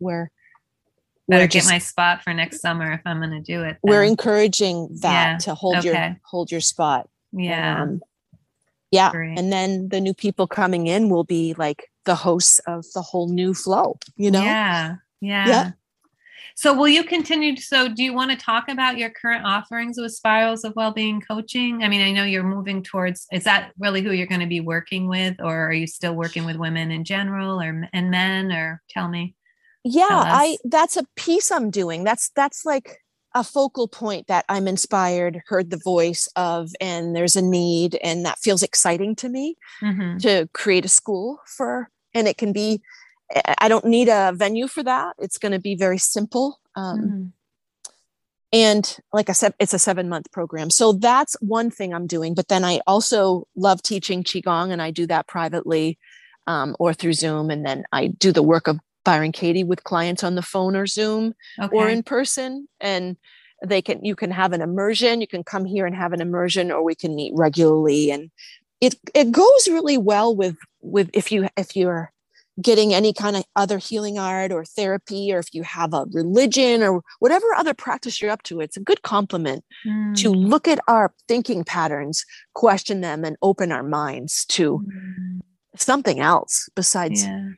[0.00, 0.30] we're
[1.28, 3.78] better just, get my spot for next summer if I'm going to do it.
[3.82, 3.90] Then.
[3.90, 5.38] We're encouraging that yeah.
[5.38, 5.88] to hold okay.
[5.88, 7.08] your hold your spot.
[7.32, 7.82] Yeah.
[7.82, 8.00] Um,
[8.90, 9.10] yeah.
[9.10, 9.38] Great.
[9.38, 13.28] And then the new people coming in will be like the hosts of the whole
[13.28, 14.42] new flow, you know?
[14.42, 14.96] Yeah.
[15.20, 15.48] Yeah.
[15.48, 15.70] Yeah.
[16.54, 17.56] So will you continue?
[17.56, 21.82] So do you want to talk about your current offerings with Spirals of Wellbeing Coaching?
[21.82, 24.60] I mean, I know you're moving towards, is that really who you're going to be
[24.60, 28.82] working with or are you still working with women in general or and men or
[28.90, 29.34] tell me?
[29.84, 32.04] Yeah, tell I that's a piece I'm doing.
[32.04, 32.98] That's that's like
[33.34, 38.24] a focal point that I'm inspired, heard the voice of, and there's a need, and
[38.26, 40.18] that feels exciting to me mm-hmm.
[40.18, 41.88] to create a school for.
[42.14, 42.82] And it can be,
[43.58, 45.16] I don't need a venue for that.
[45.18, 46.60] It's going to be very simple.
[46.76, 47.22] Um, mm-hmm.
[48.52, 50.68] And like I said, it's a seven month program.
[50.68, 52.34] So that's one thing I'm doing.
[52.34, 55.98] But then I also love teaching Qigong, and I do that privately
[56.46, 57.50] um, or through Zoom.
[57.50, 60.86] And then I do the work of Byron Katie with clients on the phone or
[60.86, 61.76] Zoom okay.
[61.76, 62.68] or in person.
[62.80, 63.16] And
[63.64, 66.70] they can you can have an immersion, you can come here and have an immersion,
[66.70, 68.10] or we can meet regularly.
[68.10, 68.30] And
[68.80, 72.12] it it goes really well with with if you if you're
[72.60, 76.82] getting any kind of other healing art or therapy, or if you have a religion
[76.82, 80.14] or whatever other practice you're up to, it's a good complement mm.
[80.16, 85.40] to look at our thinking patterns, question them, and open our minds to mm.
[85.76, 87.50] something else besides yeah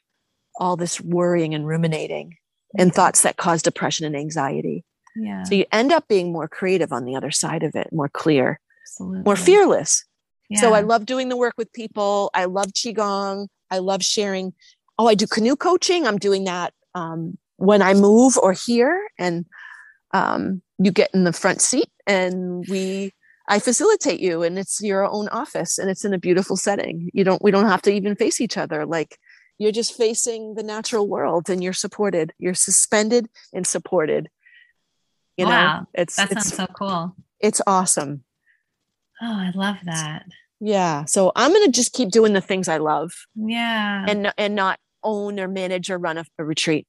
[0.56, 2.36] all this worrying and ruminating
[2.76, 4.84] and thoughts that cause depression and anxiety.
[5.16, 5.44] Yeah.
[5.44, 8.60] So you end up being more creative on the other side of it, more clear,
[8.84, 9.22] Absolutely.
[9.22, 10.04] more fearless.
[10.48, 10.60] Yeah.
[10.60, 12.30] So I love doing the work with people.
[12.34, 13.48] I love qigong.
[13.70, 14.52] I love sharing.
[14.98, 16.06] Oh, I do canoe coaching.
[16.06, 19.46] I'm doing that um, when I move or here, and
[20.12, 23.12] um, you get in the front seat, and we.
[23.46, 27.10] I facilitate you, and it's your own office, and it's in a beautiful setting.
[27.12, 27.42] You don't.
[27.42, 28.86] We don't have to even face each other.
[28.86, 29.18] Like
[29.58, 32.32] you're just facing the natural world and you're supported.
[32.38, 34.28] You're suspended and supported.
[35.36, 37.16] You wow, know it's that sounds it's, so cool.
[37.40, 38.24] it's awesome.
[39.20, 40.26] Oh i love that.
[40.60, 41.04] Yeah.
[41.06, 43.12] So i'm gonna just keep doing the things i love.
[43.34, 44.06] Yeah.
[44.08, 46.86] And and not own or manage or run a, a retreat.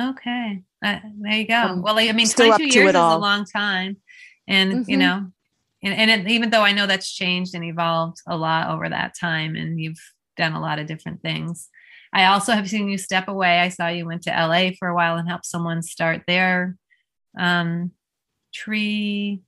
[0.00, 0.62] Okay.
[0.84, 1.80] Uh, there you go.
[1.82, 3.18] Well i mean 22 years is all.
[3.18, 3.96] a long time.
[4.46, 4.90] And mm-hmm.
[4.90, 5.26] you know
[5.82, 9.14] and, and it, even though i know that's changed and evolved a lot over that
[9.18, 10.00] time and you've
[10.36, 11.68] done a lot of different things
[12.12, 13.58] I also have seen you step away.
[13.58, 16.76] I saw you went to LA for a while and helped someone start their
[17.38, 17.92] um,
[18.52, 19.40] tree.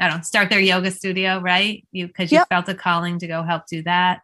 [0.00, 1.86] I don't start their yoga studio, right?
[1.92, 2.48] You because you yep.
[2.48, 4.20] felt a calling to go help do that.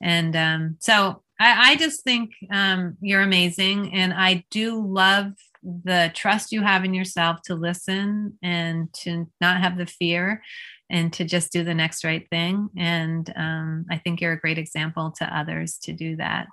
[0.00, 6.10] And um, so I, I, just think um, you're amazing, and I do love the
[6.14, 10.42] trust you have in yourself to listen and to not have the fear
[10.88, 12.68] and to just do the next right thing.
[12.76, 16.46] And um, I think you're a great example to others to do that.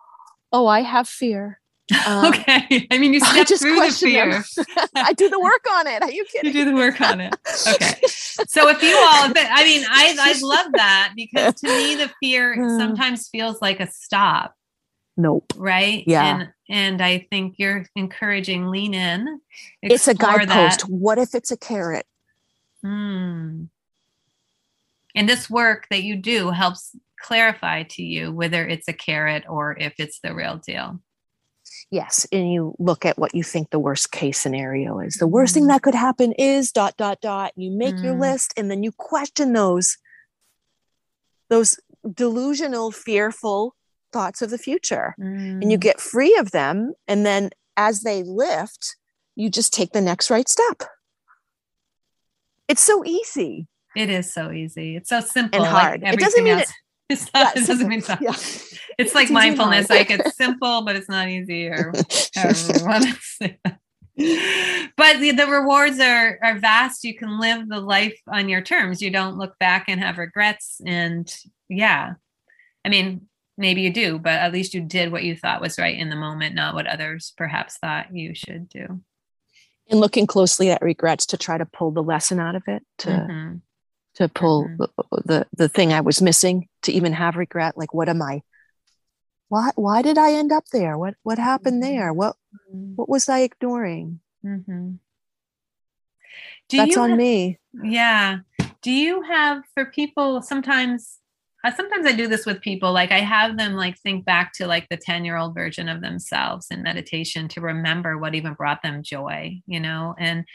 [0.54, 1.60] Oh, I have fear.
[2.08, 2.88] Um, okay.
[2.90, 4.44] I mean, you step through the fear.
[4.96, 6.02] I do the work on it.
[6.02, 6.54] Are you kidding?
[6.54, 7.36] You do the work on it.
[7.68, 8.00] Okay.
[8.08, 12.56] So if you all, I mean, I I love that because to me the fear
[12.80, 14.56] sometimes feels like a stop.
[15.18, 15.54] Nope.
[15.58, 16.04] Right.
[16.08, 16.24] Yeah.
[16.24, 19.42] And and I think you're encouraging lean in.
[19.82, 20.84] It's a guidepost.
[20.90, 22.06] What if it's a carrot?
[22.82, 23.66] Hmm.
[25.16, 29.76] And this work that you do helps clarify to you whether it's a carrot or
[29.80, 31.00] if it's the real deal.
[31.90, 32.28] Yes.
[32.32, 35.16] And you look at what you think the worst case scenario is.
[35.16, 35.68] The worst thing mm.
[35.68, 37.54] that could happen is dot, dot, dot.
[37.56, 38.04] You make mm.
[38.04, 39.98] your list and then you question those,
[41.50, 41.80] those
[42.12, 43.76] delusional, fearful
[44.12, 45.16] thoughts of the future.
[45.20, 45.62] Mm.
[45.62, 45.82] And you mm.
[45.82, 46.94] get free of them.
[47.08, 48.96] And then as they lift,
[49.36, 50.84] you just take the next right step.
[52.68, 53.68] It's so easy.
[53.96, 54.96] It is so easy.
[54.96, 55.62] It's so simple.
[55.62, 56.02] And hard.
[56.02, 56.70] Like it doesn't mean else.
[56.70, 56.76] it,
[57.22, 58.16] it's not, yeah, it doesn't mean so.
[58.20, 58.36] Yeah.
[58.98, 59.90] It's like it's mindfulness.
[59.90, 61.94] like it's simple, but it's not easy or
[62.36, 63.80] however we want to say that.
[64.96, 67.04] But the, the rewards are are vast.
[67.04, 69.02] You can live the life on your terms.
[69.02, 70.80] You don't look back and have regrets.
[70.86, 71.34] And
[71.68, 72.14] yeah,
[72.86, 75.98] I mean, maybe you do, but at least you did what you thought was right
[75.98, 79.02] in the moment, not what others perhaps thought you should do.
[79.90, 83.10] And looking closely at regrets to try to pull the lesson out of it, to
[83.10, 83.58] mm-hmm
[84.16, 84.78] to pull mm-hmm.
[84.78, 87.78] the, the, the thing I was missing to even have regret.
[87.78, 88.42] Like, what am I?
[89.50, 90.98] Why why did I end up there?
[90.98, 91.96] What what happened mm-hmm.
[91.96, 92.14] there?
[92.14, 92.36] What
[92.74, 92.94] mm-hmm.
[92.96, 94.20] what was I ignoring?
[94.44, 94.94] Mm-hmm.
[96.72, 97.60] That's on have, me.
[97.84, 98.40] Yeah.
[98.82, 101.20] Do you have for people sometimes?
[101.64, 102.92] Uh, sometimes I do this with people.
[102.92, 106.02] Like I have them like think back to like the ten year old version of
[106.02, 109.62] themselves in meditation to remember what even brought them joy.
[109.68, 110.46] You know, and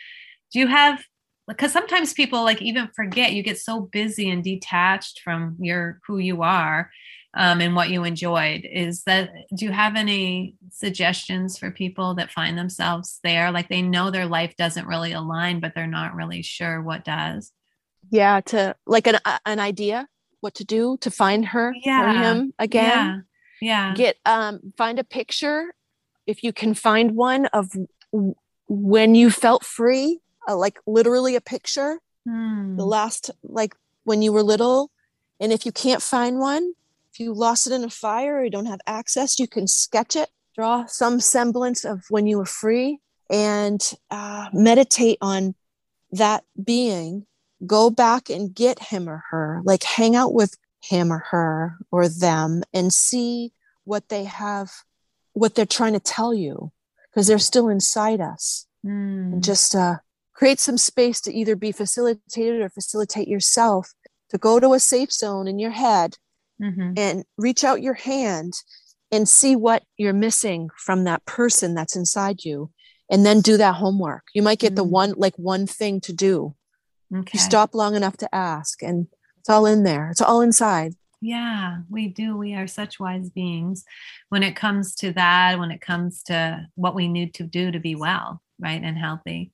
[0.52, 1.02] do you have
[1.48, 6.18] because sometimes people like even forget you get so busy and detached from your who
[6.18, 6.90] you are
[7.34, 8.66] um, and what you enjoyed.
[8.70, 13.50] Is that do you have any suggestions for people that find themselves there?
[13.50, 17.52] Like they know their life doesn't really align but they're not really sure what does?
[18.10, 20.06] Yeah to like an, an idea
[20.40, 22.04] what to do to find her yeah.
[22.04, 23.24] or him again.
[23.60, 23.90] Yeah.
[23.90, 23.94] yeah.
[23.94, 25.74] Get um find a picture
[26.26, 27.70] if you can find one of
[28.68, 32.76] when you felt free uh, like literally a picture mm.
[32.76, 33.74] the last like
[34.04, 34.90] when you were little
[35.40, 36.72] and if you can't find one
[37.12, 40.16] if you lost it in a fire or you don't have access you can sketch
[40.16, 42.98] it draw some semblance of when you were free
[43.30, 45.54] and uh, meditate on
[46.10, 47.26] that being
[47.66, 52.08] go back and get him or her like hang out with him or her or
[52.08, 53.52] them and see
[53.84, 54.70] what they have
[55.32, 56.72] what they're trying to tell you
[57.10, 59.32] because they're still inside us mm.
[59.32, 59.96] and just uh,
[60.38, 63.92] create some space to either be facilitated or facilitate yourself
[64.30, 66.16] to go to a safe zone in your head
[66.62, 66.92] mm-hmm.
[66.96, 68.52] and reach out your hand
[69.10, 72.70] and see what you're missing from that person that's inside you
[73.10, 74.76] and then do that homework you might get mm-hmm.
[74.76, 76.54] the one like one thing to do
[77.12, 77.30] okay.
[77.34, 79.08] you stop long enough to ask and
[79.40, 83.84] it's all in there it's all inside yeah we do we are such wise beings
[84.28, 87.80] when it comes to that when it comes to what we need to do to
[87.80, 89.50] be well right and healthy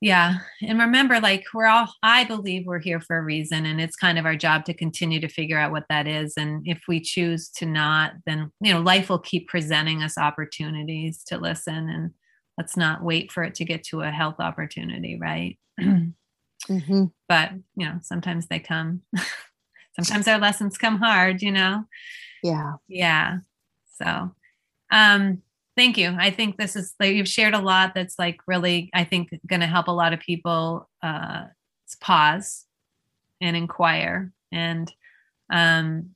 [0.00, 3.96] yeah and remember like we're all i believe we're here for a reason and it's
[3.96, 7.00] kind of our job to continue to figure out what that is and if we
[7.00, 12.12] choose to not then you know life will keep presenting us opportunities to listen and
[12.58, 15.58] let's not wait for it to get to a health opportunity right?
[16.68, 17.04] Mm-hmm.
[17.28, 19.02] but you know sometimes they come.
[19.96, 21.84] Sometimes our lessons come hard you know?
[22.42, 22.72] Yeah.
[22.88, 23.38] Yeah
[23.96, 24.32] so
[24.90, 25.40] um
[25.78, 26.12] thank you.
[26.18, 29.60] I think this is like you've shared a lot that's like really i think going
[29.60, 31.44] to help a lot of people uh
[32.00, 32.66] pause
[33.40, 34.32] and inquire.
[34.52, 34.92] And
[35.50, 36.10] um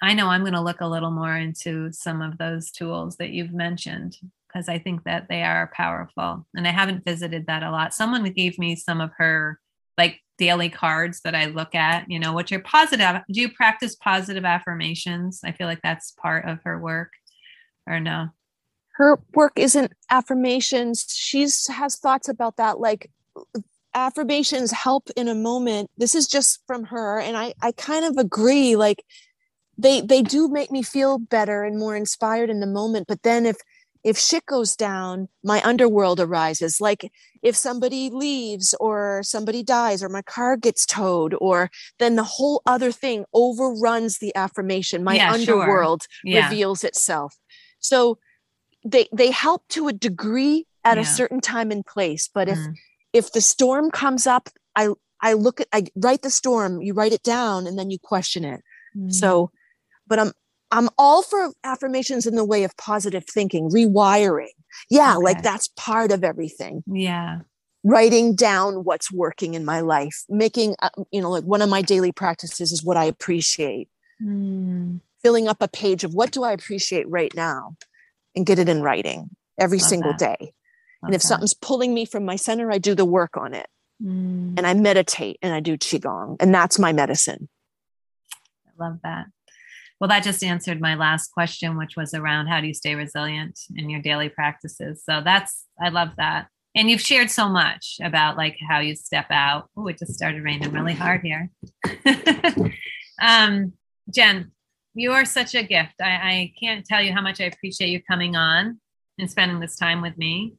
[0.00, 3.30] i know i'm going to look a little more into some of those tools that
[3.30, 4.16] you've mentioned
[4.46, 6.46] because i think that they are powerful.
[6.54, 7.92] And i haven't visited that a lot.
[7.92, 9.58] Someone gave me some of her
[9.98, 13.96] like daily cards that i look at you know which are positive do you practice
[13.96, 15.40] positive affirmations?
[15.42, 17.10] I feel like that's part of her work
[17.84, 18.28] or no
[18.98, 21.06] her work isn't affirmations.
[21.16, 23.10] She's has thoughts about that like
[23.94, 25.90] affirmations help in a moment.
[25.96, 29.04] This is just from her and i i kind of agree like
[29.78, 33.46] they they do make me feel better and more inspired in the moment but then
[33.46, 33.56] if
[34.04, 36.80] if shit goes down my underworld arises.
[36.80, 37.10] Like
[37.42, 42.62] if somebody leaves or somebody dies or my car gets towed or then the whole
[42.66, 45.04] other thing overruns the affirmation.
[45.04, 46.32] My yeah, underworld sure.
[46.32, 46.48] yeah.
[46.48, 47.36] reveals itself.
[47.80, 48.18] So
[48.84, 51.02] they they help to a degree at yeah.
[51.02, 52.74] a certain time and place but if mm.
[53.12, 54.88] if the storm comes up i
[55.20, 58.44] i look at i write the storm you write it down and then you question
[58.44, 58.62] it
[58.96, 59.12] mm.
[59.12, 59.50] so
[60.06, 60.32] but i'm
[60.70, 64.48] I'm all for affirmations in the way of positive thinking, rewiring.
[64.90, 65.24] Yeah, okay.
[65.24, 66.82] like that's part of everything.
[66.86, 67.40] Yeah.
[67.84, 71.80] Writing down what's working in my life, making, uh, you know, like one of my
[71.80, 73.88] daily practices is what I appreciate.
[74.22, 75.00] Mm.
[75.22, 77.76] Filling up a page of what do I appreciate right now
[78.38, 80.18] and get it in writing every Love single that.
[80.18, 80.36] day.
[80.40, 81.28] Love and if that.
[81.28, 83.68] something's pulling me from my center, I do the work on it.
[84.02, 84.54] Mm.
[84.56, 86.36] And I meditate and I do Qigong.
[86.40, 87.48] And that's my medicine.
[88.66, 89.26] I love that.
[90.00, 93.58] Well, that just answered my last question, which was around how do you stay resilient
[93.74, 95.02] in your daily practices.
[95.04, 96.46] So that's, I love that.
[96.76, 99.68] And you've shared so much about like how you step out.
[99.76, 101.50] Oh, it just started raining really hard here.
[103.20, 103.72] um,
[104.14, 104.52] Jen,
[104.98, 105.94] you are such a gift.
[106.00, 108.80] I, I can't tell you how much I appreciate you coming on
[109.18, 110.54] and spending this time with me.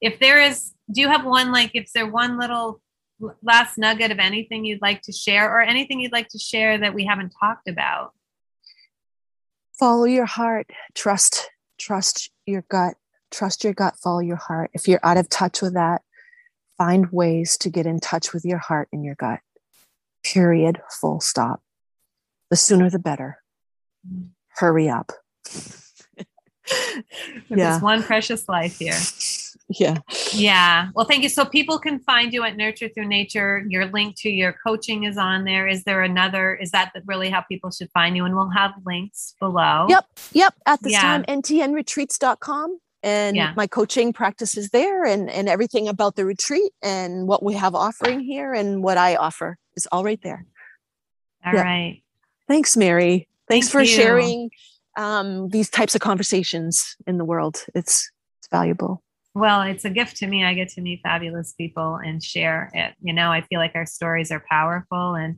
[0.00, 2.80] If there is, do you have one like, if there one little
[3.42, 6.94] last nugget of anything you'd like to share or anything you'd like to share that
[6.94, 8.12] we haven't talked about?
[9.80, 10.70] follow your heart.
[10.94, 12.94] Trust trust your gut.
[13.30, 13.96] Trust your gut.
[13.96, 14.70] Follow your heart.
[14.74, 16.02] If you're out of touch with that
[16.76, 19.40] find ways to get in touch with your heart and your gut.
[20.22, 20.80] Period.
[21.00, 21.62] Full stop.
[22.48, 23.38] The sooner the better
[24.48, 25.12] hurry up.
[27.48, 27.80] Yeah.
[27.80, 28.96] one precious life here.
[29.68, 29.98] Yeah.
[30.32, 30.88] Yeah.
[30.94, 31.28] Well thank you.
[31.28, 33.64] So people can find you at nurture through nature.
[33.68, 35.66] Your link to your coaching is on there.
[35.66, 38.24] Is there another is that really how people should find you?
[38.24, 39.86] And we'll have links below.
[39.88, 40.06] Yep.
[40.32, 40.54] Yep.
[40.66, 41.00] At this yeah.
[41.00, 43.52] time ntnretreats.com and yeah.
[43.56, 48.20] my coaching practices there and and everything about the retreat and what we have offering
[48.20, 50.44] here and what i offer is all right there.
[51.44, 51.62] All yeah.
[51.62, 52.02] right.
[52.46, 53.86] thanks mary thanks Thank for you.
[53.86, 54.50] sharing
[54.96, 59.02] um, these types of conversations in the world it's it's valuable
[59.34, 60.44] well, it's a gift to me.
[60.44, 62.94] I get to meet fabulous people and share it.
[63.00, 65.14] You know, I feel like our stories are powerful.
[65.14, 65.36] And,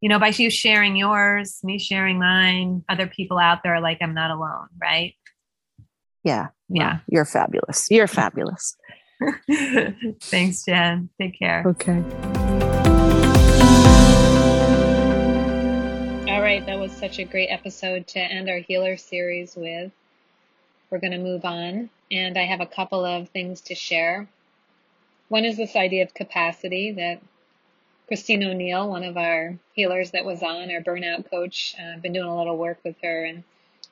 [0.00, 3.98] you know, by you sharing yours, me sharing mine, other people out there are like,
[4.00, 5.14] I'm not alone, right?
[6.22, 6.48] Yeah.
[6.70, 6.92] Yeah.
[6.92, 7.86] Well, you're fabulous.
[7.90, 8.76] You're fabulous.
[10.22, 11.10] Thanks, Jen.
[11.20, 11.64] Take care.
[11.66, 12.02] Okay.
[16.44, 16.66] Right.
[16.66, 19.90] That was such a great episode to end our healer series with.
[20.90, 24.28] We're going to move on and I have a couple of things to share.
[25.30, 27.22] One is this idea of capacity that
[28.08, 32.12] Christine O'Neill, one of our healers that was on, our burnout coach, uh, I've been
[32.12, 33.42] doing a little work with her, and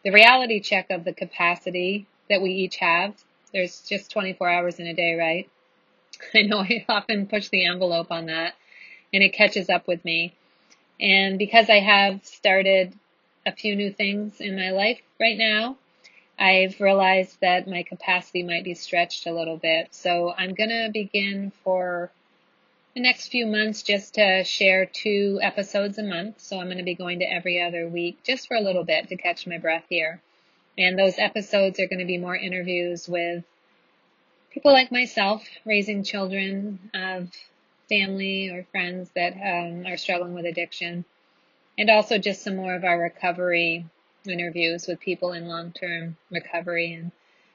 [0.04, 3.14] the reality check of the capacity that we each have.
[3.54, 5.48] There's just 24 hours in a day, right?
[6.34, 8.52] I know I often push the envelope on that,
[9.10, 10.34] and it catches up with me.
[11.02, 12.96] And because I have started
[13.44, 15.76] a few new things in my life right now,
[16.38, 19.88] I've realized that my capacity might be stretched a little bit.
[19.90, 22.12] So I'm going to begin for
[22.94, 26.40] the next few months just to share two episodes a month.
[26.40, 29.08] So I'm going to be going to every other week just for a little bit
[29.08, 30.20] to catch my breath here.
[30.78, 33.44] And those episodes are going to be more interviews with
[34.52, 37.28] people like myself raising children of
[37.92, 41.04] family or friends that um, are struggling with addiction.
[41.76, 43.84] And also just some more of our recovery
[44.26, 47.12] interviews with people in long term recovery and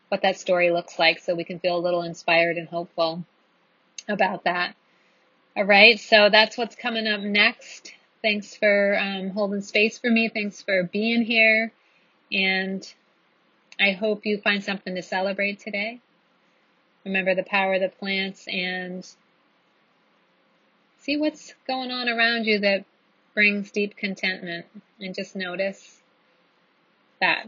[0.09, 3.25] what that story looks like so we can feel a little inspired and hopeful
[4.07, 4.75] about that.
[5.55, 7.93] All right, so that's what's coming up next.
[8.21, 10.29] Thanks for um, holding space for me.
[10.29, 11.71] Thanks for being here.
[12.31, 12.87] And
[13.79, 15.99] I hope you find something to celebrate today.
[17.05, 19.07] Remember the power of the plants and
[21.07, 22.83] see what's going on around you that
[23.33, 24.65] brings deep contentment
[24.99, 26.01] and just notice
[27.21, 27.47] that.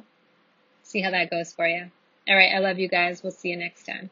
[0.83, 1.91] See how that goes for you.
[2.27, 2.53] All right.
[2.55, 3.21] I love you guys.
[3.21, 4.09] We'll see you next time.